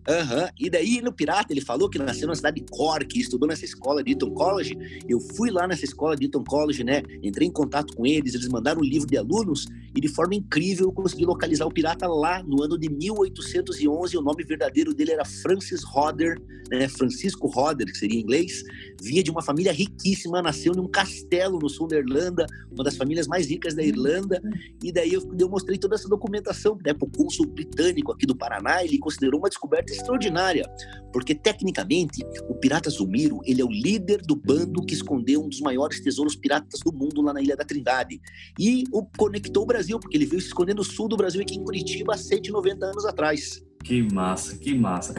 Uhum. 0.07 0.47
E 0.59 0.69
daí 0.69 1.01
no 1.01 1.13
Pirata 1.13 1.53
ele 1.53 1.61
falou 1.61 1.89
que 1.89 1.97
nasceu 1.97 2.27
na 2.27 2.35
cidade 2.35 2.59
de 2.59 2.65
Cork, 2.69 3.17
estudou 3.17 3.47
nessa 3.47 3.63
escola 3.63 4.03
de 4.03 4.11
Eton 4.11 4.31
College. 4.31 4.77
Eu 5.07 5.19
fui 5.19 5.49
lá 5.49 5.67
nessa 5.67 5.85
escola 5.85 6.15
de 6.15 6.25
Eton 6.25 6.43
College, 6.43 6.83
né? 6.83 7.01
Entrei 7.21 7.47
em 7.47 7.51
contato 7.51 7.95
com 7.95 8.05
eles, 8.05 8.33
eles 8.33 8.47
mandaram 8.49 8.81
um 8.81 8.83
livro 8.83 9.07
de 9.07 9.17
alunos 9.17 9.65
e 9.95 10.01
de 10.01 10.07
forma 10.07 10.35
incrível 10.35 10.87
eu 10.87 10.91
consegui 10.91 11.25
localizar 11.25 11.65
o 11.65 11.71
Pirata 11.71 12.07
lá 12.07 12.43
no 12.43 12.61
ano 12.63 12.77
de 12.77 12.89
1811. 12.89 14.17
O 14.17 14.21
nome 14.21 14.43
verdadeiro 14.43 14.93
dele 14.93 15.11
era 15.11 15.23
Francis 15.23 15.83
Hodder, 15.83 16.37
né? 16.69 16.87
Francisco 16.87 17.47
Hodder, 17.47 17.87
que 17.87 17.97
seria 17.97 18.17
em 18.17 18.23
inglês. 18.23 18.63
Vinha 19.01 19.23
de 19.23 19.31
uma 19.31 19.41
família 19.41 19.71
riquíssima, 19.71 20.41
nasceu 20.41 20.73
num 20.73 20.87
castelo 20.87 21.59
no 21.59 21.69
sul 21.69 21.87
da 21.87 21.97
Irlanda, 21.97 22.45
uma 22.71 22.83
das 22.83 22.97
famílias 22.97 23.27
mais 23.27 23.47
ricas 23.47 23.73
da 23.73 23.83
Irlanda. 23.83 24.41
E 24.83 24.91
daí 24.91 25.13
eu, 25.13 25.21
eu 25.39 25.49
mostrei 25.49 25.77
toda 25.77 25.95
essa 25.95 26.09
documentação 26.09 26.77
né, 26.83 26.93
para 26.93 27.07
o 27.07 27.11
cônsul 27.11 27.45
britânico 27.45 28.11
aqui 28.11 28.25
do 28.25 28.35
Paraná. 28.35 28.83
Ele 28.83 28.97
considerou 28.97 29.39
uma 29.39 29.49
descoberta 29.49 29.92
extraordinária, 29.93 30.65
porque 31.11 31.35
tecnicamente 31.35 32.23
o 32.49 32.55
pirata 32.55 32.89
Zumiro 32.89 33.39
ele 33.45 33.61
é 33.61 33.65
o 33.65 33.69
líder 33.69 34.21
do 34.21 34.35
bando 34.35 34.83
que 34.85 34.93
escondeu 34.93 35.43
um 35.43 35.49
dos 35.49 35.61
maiores 35.61 36.01
tesouros 36.01 36.35
piratas 36.35 36.79
do 36.81 36.91
mundo 36.91 37.21
lá 37.21 37.33
na 37.33 37.41
Ilha 37.41 37.55
da 37.55 37.63
Trindade 37.63 38.19
e 38.59 38.83
o 38.91 39.05
conectou 39.17 39.63
o 39.63 39.67
Brasil, 39.67 39.99
porque 39.99 40.17
ele 40.17 40.25
veio 40.25 40.41
se 40.41 40.47
esconder 40.47 40.73
no 40.73 40.83
sul 40.83 41.07
do 41.07 41.17
Brasil 41.17 41.41
aqui 41.41 41.55
em 41.55 41.63
Curitiba 41.63 42.13
há 42.13 42.17
190 42.17 42.85
anos 42.85 43.05
atrás. 43.05 43.63
Que 43.83 44.01
massa, 44.01 44.57
que 44.57 44.73
massa. 44.73 45.13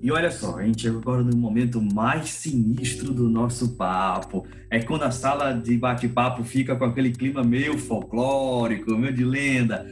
E 0.00 0.12
olha 0.12 0.30
só, 0.30 0.58
a 0.58 0.62
gente 0.62 0.82
chegou 0.82 1.00
agora 1.00 1.22
no 1.22 1.36
momento 1.36 1.80
mais 1.80 2.28
sinistro 2.28 3.12
do 3.12 3.28
nosso 3.28 3.74
papo. 3.74 4.46
É 4.70 4.78
quando 4.78 5.02
a 5.02 5.10
sala 5.10 5.52
de 5.52 5.78
bate-papo 5.78 6.44
fica 6.44 6.76
com 6.76 6.84
aquele 6.84 7.10
clima 7.10 7.42
meio 7.42 7.78
folclórico, 7.78 8.94
meio 8.96 9.14
de 9.14 9.24
lenda 9.24 9.86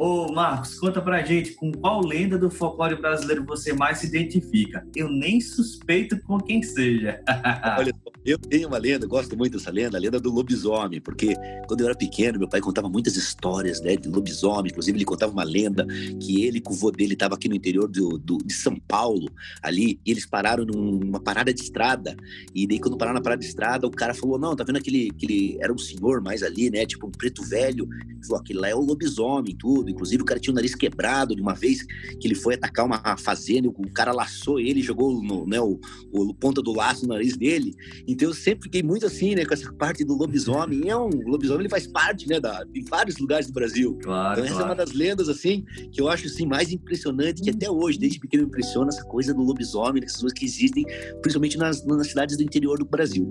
Ô, 0.00 0.30
Marcos, 0.32 0.78
conta 0.78 1.02
pra 1.02 1.24
gente 1.24 1.54
com 1.54 1.72
qual 1.72 2.00
lenda 2.00 2.38
do 2.38 2.48
folclore 2.48 2.94
brasileiro 2.94 3.44
você 3.44 3.72
mais 3.72 3.98
se 3.98 4.06
identifica. 4.06 4.86
Eu 4.94 5.08
nem 5.08 5.40
suspeito 5.40 6.20
com 6.22 6.38
quem 6.38 6.62
seja. 6.62 7.20
Olha, 7.76 7.92
eu 8.24 8.38
tenho 8.38 8.68
uma 8.68 8.78
lenda, 8.78 9.06
gosto 9.06 9.36
muito 9.36 9.56
dessa 9.56 9.70
lenda, 9.70 9.96
a 9.96 10.00
lenda 10.00 10.20
do 10.20 10.30
lobisomem, 10.30 11.00
porque 11.00 11.34
quando 11.66 11.80
eu 11.80 11.86
era 11.86 11.96
pequeno, 11.96 12.38
meu 12.38 12.48
pai 12.48 12.60
contava 12.60 12.88
muitas 12.88 13.16
histórias 13.16 13.80
né, 13.80 13.96
de 13.96 14.08
lobisomem, 14.08 14.70
inclusive 14.70 14.98
ele 14.98 15.04
contava 15.04 15.32
uma 15.32 15.44
lenda 15.44 15.86
que 16.20 16.44
ele 16.44 16.60
com 16.60 16.72
o 16.72 16.76
vô 16.76 16.90
dele 16.90 17.14
estava 17.14 17.34
aqui 17.34 17.48
no 17.48 17.54
interior 17.54 17.88
do, 17.88 18.18
do, 18.18 18.38
de 18.38 18.52
São 18.52 18.76
Paulo, 18.76 19.28
ali, 19.62 19.98
e 20.04 20.10
eles 20.10 20.26
pararam 20.26 20.64
numa 20.64 21.20
parada 21.20 21.52
de 21.52 21.60
estrada, 21.60 22.14
e 22.54 22.66
daí 22.66 22.78
quando 22.78 22.98
pararam 22.98 23.16
na 23.16 23.22
parada 23.22 23.40
de 23.40 23.48
estrada, 23.48 23.86
o 23.86 23.90
cara 23.90 24.14
falou, 24.14 24.38
não, 24.38 24.54
tá 24.54 24.62
vendo 24.62 24.76
aquele, 24.76 25.10
aquele 25.10 25.56
era 25.60 25.72
um 25.72 25.78
senhor 25.78 26.20
mais 26.22 26.42
ali, 26.42 26.70
né, 26.70 26.84
tipo 26.84 27.06
um 27.06 27.10
preto 27.10 27.42
velho, 27.42 27.88
ele 28.08 28.24
falou, 28.24 28.40
aquele 28.40 28.58
lá 28.58 28.68
é 28.68 28.74
o 28.74 28.80
lobisomem, 28.80 29.56
tudo, 29.56 29.87
Inclusive, 29.90 30.22
o 30.22 30.26
cara 30.26 30.40
tinha 30.40 30.52
o 30.52 30.54
nariz 30.54 30.74
quebrado 30.74 31.34
de 31.34 31.42
uma 31.42 31.54
vez 31.54 31.82
que 31.82 32.26
ele 32.26 32.34
foi 32.34 32.54
atacar 32.54 32.86
uma 32.86 33.16
fazenda, 33.16 33.68
o 33.68 33.92
cara 33.92 34.12
laçou 34.12 34.60
ele, 34.60 34.82
jogou 34.82 35.22
no, 35.22 35.46
né, 35.46 35.60
o, 35.60 35.78
o 36.12 36.34
ponta 36.34 36.62
do 36.62 36.72
laço 36.72 37.02
no 37.02 37.14
nariz 37.14 37.36
dele. 37.36 37.74
Então, 38.06 38.28
eu 38.28 38.34
sempre 38.34 38.64
fiquei 38.64 38.82
muito 38.82 39.06
assim, 39.06 39.34
né, 39.34 39.44
com 39.44 39.54
essa 39.54 39.72
parte 39.72 40.04
do 40.04 40.14
lobisomem. 40.14 40.84
E 40.84 40.88
é 40.88 40.96
um 40.96 41.08
o 41.08 41.28
lobisomem, 41.28 41.62
ele 41.62 41.68
faz 41.68 41.86
parte, 41.86 42.28
né, 42.28 42.40
da, 42.40 42.64
de 42.64 42.82
vários 42.88 43.18
lugares 43.18 43.46
do 43.46 43.52
Brasil. 43.52 43.98
Claro, 44.02 44.40
então, 44.40 44.44
essa 44.44 44.54
claro. 44.54 44.68
é 44.68 44.70
uma 44.70 44.76
das 44.76 44.92
lendas, 44.92 45.28
assim, 45.28 45.64
que 45.92 46.00
eu 46.00 46.08
acho, 46.08 46.26
assim, 46.26 46.46
mais 46.46 46.72
impressionante, 46.72 47.42
que 47.42 47.50
até 47.50 47.70
hoje, 47.70 47.98
desde 47.98 48.18
pequeno, 48.18 48.44
me 48.44 48.48
impressiona 48.48 48.88
essa 48.88 49.04
coisa 49.04 49.34
do 49.34 49.42
lobisomem, 49.42 50.00
dessas 50.00 50.20
coisas 50.20 50.38
que 50.38 50.44
existem, 50.44 50.84
principalmente 51.22 51.56
nas, 51.56 51.84
nas 51.84 52.08
cidades 52.08 52.36
do 52.36 52.42
interior 52.42 52.78
do 52.78 52.84
Brasil. 52.84 53.26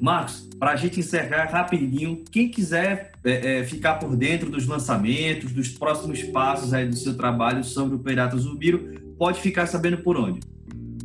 Marcos, 0.00 0.48
para 0.58 0.72
a 0.72 0.76
gente 0.76 1.00
encerrar 1.00 1.44
rapidinho, 1.46 2.22
quem 2.30 2.48
quiser 2.48 3.12
é, 3.24 3.60
é, 3.60 3.64
ficar 3.64 3.94
por 3.94 4.16
dentro 4.16 4.50
dos 4.50 4.66
lançamentos, 4.66 5.52
dos 5.52 5.68
próximos 5.68 6.22
passos 6.24 6.72
aí 6.72 6.88
do 6.88 6.96
seu 6.96 7.16
trabalho 7.16 7.64
sobre 7.64 7.96
o 7.96 7.98
Pirata 7.98 8.36
Zumiro, 8.36 9.14
pode 9.18 9.40
ficar 9.40 9.66
sabendo 9.66 9.98
por 9.98 10.16
onde. 10.16 10.40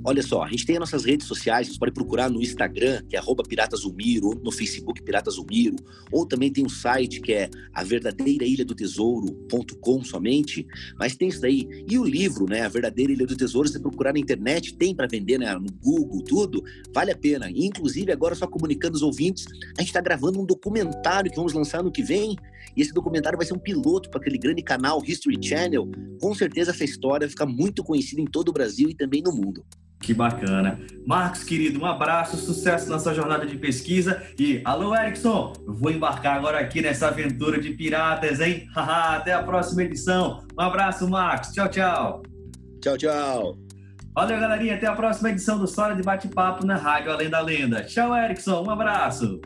Olha 0.03 0.21
só, 0.21 0.43
a 0.43 0.49
gente 0.49 0.65
tem 0.65 0.75
as 0.75 0.79
nossas 0.79 1.05
redes 1.05 1.27
sociais, 1.27 1.67
você 1.67 1.77
pode 1.77 1.91
procurar 1.91 2.29
no 2.29 2.41
Instagram, 2.41 3.03
que 3.09 3.15
é 3.15 3.21
ou 3.21 4.35
no 4.43 4.51
Facebook 4.51 5.01
Piratasumiro, 5.03 5.75
ou 6.11 6.25
também 6.25 6.51
tem 6.51 6.65
um 6.65 6.69
site 6.69 7.19
que 7.19 7.33
é 7.33 7.49
a 7.73 7.83
verdadeira 7.83 8.45
ilha 8.45 8.63
do 8.63 8.73
tesouro.com 8.73 10.03
somente, 10.03 10.65
mas 10.97 11.15
tem 11.15 11.27
isso 11.27 11.41
daí. 11.41 11.67
E 11.89 11.97
o 11.97 12.03
livro, 12.03 12.45
né, 12.47 12.61
a 12.61 12.69
verdadeira 12.69 13.11
ilha 13.11 13.25
do 13.25 13.35
tesouro, 13.35 13.67
você 13.67 13.79
procurar 13.79 14.13
na 14.13 14.19
internet, 14.19 14.75
tem 14.75 14.95
para 14.95 15.07
vender 15.07 15.37
né, 15.37 15.53
no 15.55 15.71
Google, 15.83 16.23
tudo, 16.23 16.63
vale 16.93 17.11
a 17.11 17.17
pena. 17.17 17.49
E, 17.49 17.65
inclusive, 17.65 18.11
agora 18.11 18.35
só 18.35 18.47
comunicando 18.47 18.95
os 18.95 19.01
ouvintes, 19.01 19.45
a 19.77 19.81
gente 19.81 19.89
está 19.89 20.01
gravando 20.01 20.39
um 20.39 20.45
documentário 20.45 21.29
que 21.29 21.37
vamos 21.37 21.53
lançar 21.53 21.83
no 21.83 21.91
que 21.91 22.03
vem, 22.03 22.35
e 22.75 22.81
esse 22.81 22.93
documentário 22.93 23.37
vai 23.37 23.45
ser 23.45 23.53
um 23.53 23.59
piloto 23.59 24.09
para 24.09 24.19
aquele 24.19 24.37
grande 24.37 24.61
canal 24.61 25.03
History 25.03 25.37
Channel. 25.41 25.89
Com 26.21 26.33
certeza 26.33 26.71
essa 26.71 26.83
história 26.83 27.25
vai 27.25 27.29
ficar 27.29 27.45
muito 27.45 27.83
conhecida 27.83 28.21
em 28.21 28.25
todo 28.25 28.49
o 28.49 28.53
Brasil 28.53 28.89
e 28.89 28.95
também 28.95 29.21
no 29.21 29.31
mundo. 29.31 29.65
Que 29.99 30.13
bacana. 30.13 30.79
Marcos, 31.05 31.43
querido, 31.43 31.79
um 31.81 31.85
abraço, 31.85 32.37
sucesso 32.37 32.89
na 32.89 32.99
sua 32.99 33.13
jornada 33.13 33.45
de 33.45 33.57
pesquisa. 33.57 34.21
E 34.37 34.61
alô, 34.63 34.95
Erickson, 34.95 35.53
vou 35.65 35.91
embarcar 35.91 36.37
agora 36.37 36.59
aqui 36.59 36.81
nessa 36.81 37.07
aventura 37.07 37.59
de 37.59 37.71
piratas, 37.71 38.39
hein? 38.39 38.67
Até 38.75 39.33
a 39.33 39.41
próxima 39.41 39.83
edição. 39.83 40.45
Um 40.57 40.61
abraço, 40.61 41.09
Marcos. 41.09 41.51
Tchau, 41.51 41.69
tchau. 41.69 42.23
Tchau, 42.81 42.97
tchau. 42.97 43.57
Valeu, 44.13 44.39
galerinha. 44.39 44.75
Até 44.75 44.87
a 44.87 44.93
próxima 44.93 45.29
edição 45.29 45.57
do 45.57 45.65
História 45.65 45.95
de 45.95 46.03
Bate-Papo 46.03 46.65
na 46.65 46.75
Rádio 46.75 47.11
Além 47.11 47.29
da 47.29 47.39
Lenda. 47.39 47.83
Tchau, 47.83 48.15
Erickson. 48.15 48.63
Um 48.63 48.69
abraço. 48.69 49.39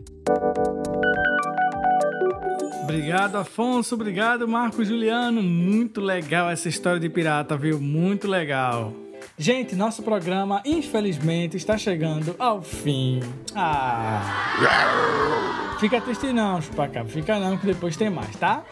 Obrigado, 2.84 3.38
Afonso. 3.38 3.96
Obrigado, 3.96 4.48
Marcos 4.48 4.88
Juliano. 4.88 5.42
Muito 5.42 6.02
legal 6.02 6.50
essa 6.50 6.68
história 6.68 7.00
de 7.00 7.10
pirata, 7.10 7.56
viu? 7.56 7.80
Muito 7.80 8.28
legal. 8.28 9.01
Gente, 9.38 9.76
nosso 9.76 10.04
programa, 10.04 10.62
infelizmente, 10.66 11.58
está 11.58 11.78
chegando 11.78 12.36
ao 12.38 12.62
fim. 12.62 13.22
Ah! 13.56 15.76
Fica 15.80 16.00
triste 16.00 16.32
não, 16.32 16.62
chupacabra. 16.62 17.12
Fica 17.12 17.40
não, 17.40 17.58
que 17.58 17.66
depois 17.66 17.98
tem 17.98 18.10
mais, 18.10 18.36
tá? 18.36 18.64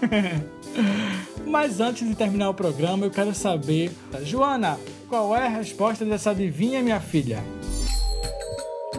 Mas 1.46 1.80
antes 1.80 2.06
de 2.06 2.14
terminar 2.14 2.50
o 2.50 2.54
programa, 2.54 3.06
eu 3.06 3.10
quero 3.10 3.34
saber... 3.34 3.90
Joana, 4.22 4.78
qual 5.08 5.34
é 5.34 5.46
a 5.46 5.48
resposta 5.48 6.04
dessa 6.04 6.30
adivinha, 6.30 6.82
minha 6.82 7.00
filha? 7.00 7.42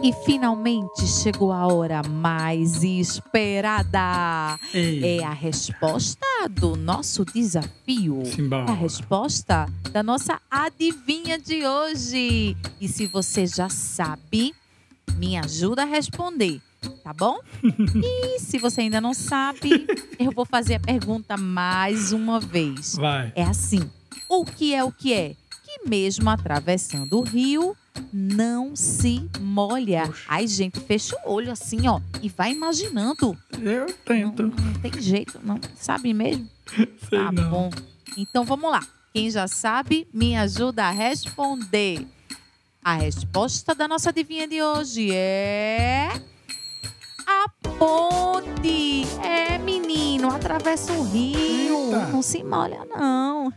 E 0.00 0.12
finalmente 0.24 1.06
chegou 1.06 1.52
a 1.52 1.66
hora 1.66 2.02
mais 2.04 2.84
esperada. 2.84 4.58
Ei. 4.72 5.18
É 5.18 5.24
a 5.24 5.32
resposta 5.32 6.26
do 6.48 6.76
nosso 6.76 7.24
desafio. 7.24 8.22
Simbora. 8.24 8.66
É 8.68 8.70
a 8.70 8.74
resposta 8.74 9.68
da 9.92 10.02
nossa 10.02 10.40
adivinha 10.48 11.36
de 11.38 11.66
hoje. 11.66 12.56
E 12.80 12.88
se 12.88 13.06
você 13.06 13.44
já 13.46 13.68
sabe, 13.68 14.54
me 15.16 15.36
ajuda 15.36 15.82
a 15.82 15.86
responder, 15.86 16.60
tá 17.02 17.12
bom? 17.12 17.40
e 18.04 18.38
se 18.38 18.56
você 18.58 18.82
ainda 18.82 19.00
não 19.00 19.12
sabe, 19.12 19.84
eu 20.18 20.30
vou 20.30 20.44
fazer 20.44 20.76
a 20.76 20.80
pergunta 20.80 21.36
mais 21.36 22.12
uma 22.12 22.38
vez. 22.38 22.94
Vai. 22.94 23.32
É 23.34 23.42
assim: 23.42 23.90
o 24.28 24.44
que 24.44 24.72
é 24.74 24.84
o 24.84 24.92
que 24.92 25.12
é? 25.12 25.34
Que 25.64 25.88
mesmo 25.88 26.30
atravessando 26.30 27.18
o 27.18 27.22
rio, 27.22 27.76
não 28.12 28.74
se 28.76 29.28
molha. 29.40 30.06
Poxa. 30.06 30.24
Ai, 30.28 30.46
gente, 30.46 30.80
fecha 30.80 31.16
o 31.24 31.32
olho 31.32 31.50
assim, 31.52 31.86
ó, 31.88 32.00
e 32.22 32.28
vai 32.28 32.52
imaginando. 32.52 33.36
Eu 33.60 33.86
Não, 33.86 33.94
tento. 34.04 34.42
não 34.44 34.74
tem 34.80 35.00
jeito, 35.00 35.38
não. 35.42 35.60
Sabe 35.76 36.12
mesmo? 36.14 36.48
Sei 37.08 37.18
Tá 37.18 37.32
não. 37.32 37.50
bom. 37.50 37.70
Então 38.16 38.44
vamos 38.44 38.70
lá. 38.70 38.86
Quem 39.12 39.30
já 39.30 39.48
sabe, 39.48 40.06
me 40.12 40.36
ajuda 40.36 40.84
a 40.84 40.90
responder. 40.90 42.06
A 42.82 42.94
resposta 42.94 43.74
da 43.74 43.88
nossa 43.88 44.10
adivinha 44.10 44.46
de 44.46 44.62
hoje 44.62 45.10
é. 45.12 46.08
A 47.26 47.48
ponte! 47.78 49.04
É, 49.22 49.58
menino, 49.58 50.30
atravessa 50.30 50.92
o 50.92 51.02
rio. 51.02 51.86
Eita. 51.86 52.06
Não 52.08 52.22
se 52.22 52.42
molha, 52.44 52.84
não. 52.86 53.52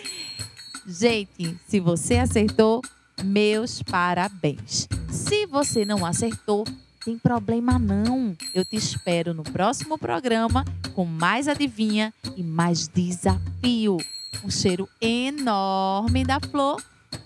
Gente, 0.86 1.58
se 1.68 1.80
você 1.80 2.16
acertou, 2.18 2.80
meus 3.22 3.82
parabéns. 3.82 4.88
Se 5.10 5.46
você 5.46 5.84
não 5.84 6.04
acertou, 6.04 6.64
tem 7.04 7.18
problema 7.18 7.78
não. 7.78 8.36
Eu 8.54 8.64
te 8.64 8.76
espero 8.76 9.32
no 9.32 9.42
próximo 9.42 9.96
programa 9.96 10.64
com 10.94 11.04
mais 11.04 11.48
adivinha 11.48 12.12
e 12.36 12.42
mais 12.42 12.88
desafio. 12.88 13.96
Um 14.44 14.50
cheiro 14.50 14.88
enorme 15.00 16.24
da 16.24 16.40
flor 16.40 16.82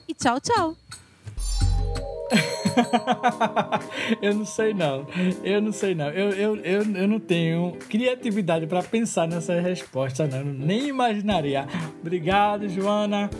e 0.06 0.14
tchau, 0.14 0.40
tchau. 0.40 0.76
eu 4.22 4.34
não 4.34 4.44
sei 4.44 4.74
não. 4.74 5.06
Eu 5.42 5.60
não 5.60 5.72
sei 5.72 5.94
não. 5.94 6.08
Eu, 6.10 6.30
eu, 6.30 6.56
eu, 6.56 6.82
eu 6.82 7.08
não 7.08 7.18
tenho 7.18 7.76
criatividade 7.88 8.66
para 8.66 8.82
pensar 8.82 9.26
nessa 9.26 9.60
resposta, 9.60 10.26
não. 10.26 10.38
Eu 10.38 10.44
Nem 10.44 10.88
imaginaria. 10.88 11.66
Obrigado, 12.00 12.68
Joana. 12.68 13.30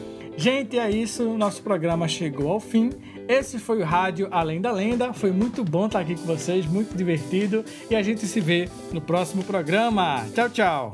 Gente, 0.41 0.79
é 0.79 0.91
isso. 0.91 1.37
Nosso 1.37 1.61
programa 1.61 2.09
chegou 2.09 2.51
ao 2.51 2.59
fim. 2.59 2.91
Esse 3.29 3.59
foi 3.59 3.83
o 3.83 3.85
Rádio 3.85 4.27
Além 4.31 4.59
da 4.59 4.73
Lenda. 4.73 5.13
Foi 5.13 5.31
muito 5.31 5.63
bom 5.63 5.85
estar 5.85 6.01
aqui 6.01 6.15
com 6.15 6.25
vocês, 6.25 6.65
muito 6.65 6.97
divertido. 6.97 7.63
E 7.91 7.95
a 7.95 8.03
gente 8.03 8.27
se 8.27 8.41
vê 8.41 8.67
no 8.91 9.03
próximo 9.03 9.45
programa. 9.45 10.27
Tchau, 10.35 10.49
tchau. 10.49 10.93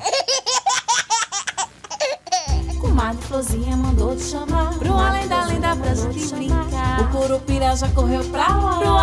Comadre 2.81 3.23
Florzinha 3.23 3.77
mandou 3.77 4.17
te 4.17 4.25
chamar. 4.25 4.77
Pro 4.81 4.93
além 4.95 5.29
da 5.29 5.45
lenda 5.47 5.77
pra 5.77 5.95
gente 5.95 6.35
brincar. 6.35 7.03
O 7.03 7.09
Curupira 7.17 7.77
já 7.77 7.89
correu 7.91 8.25
pra 8.25 8.49
lá. 8.49 8.79
Pro 8.81 8.97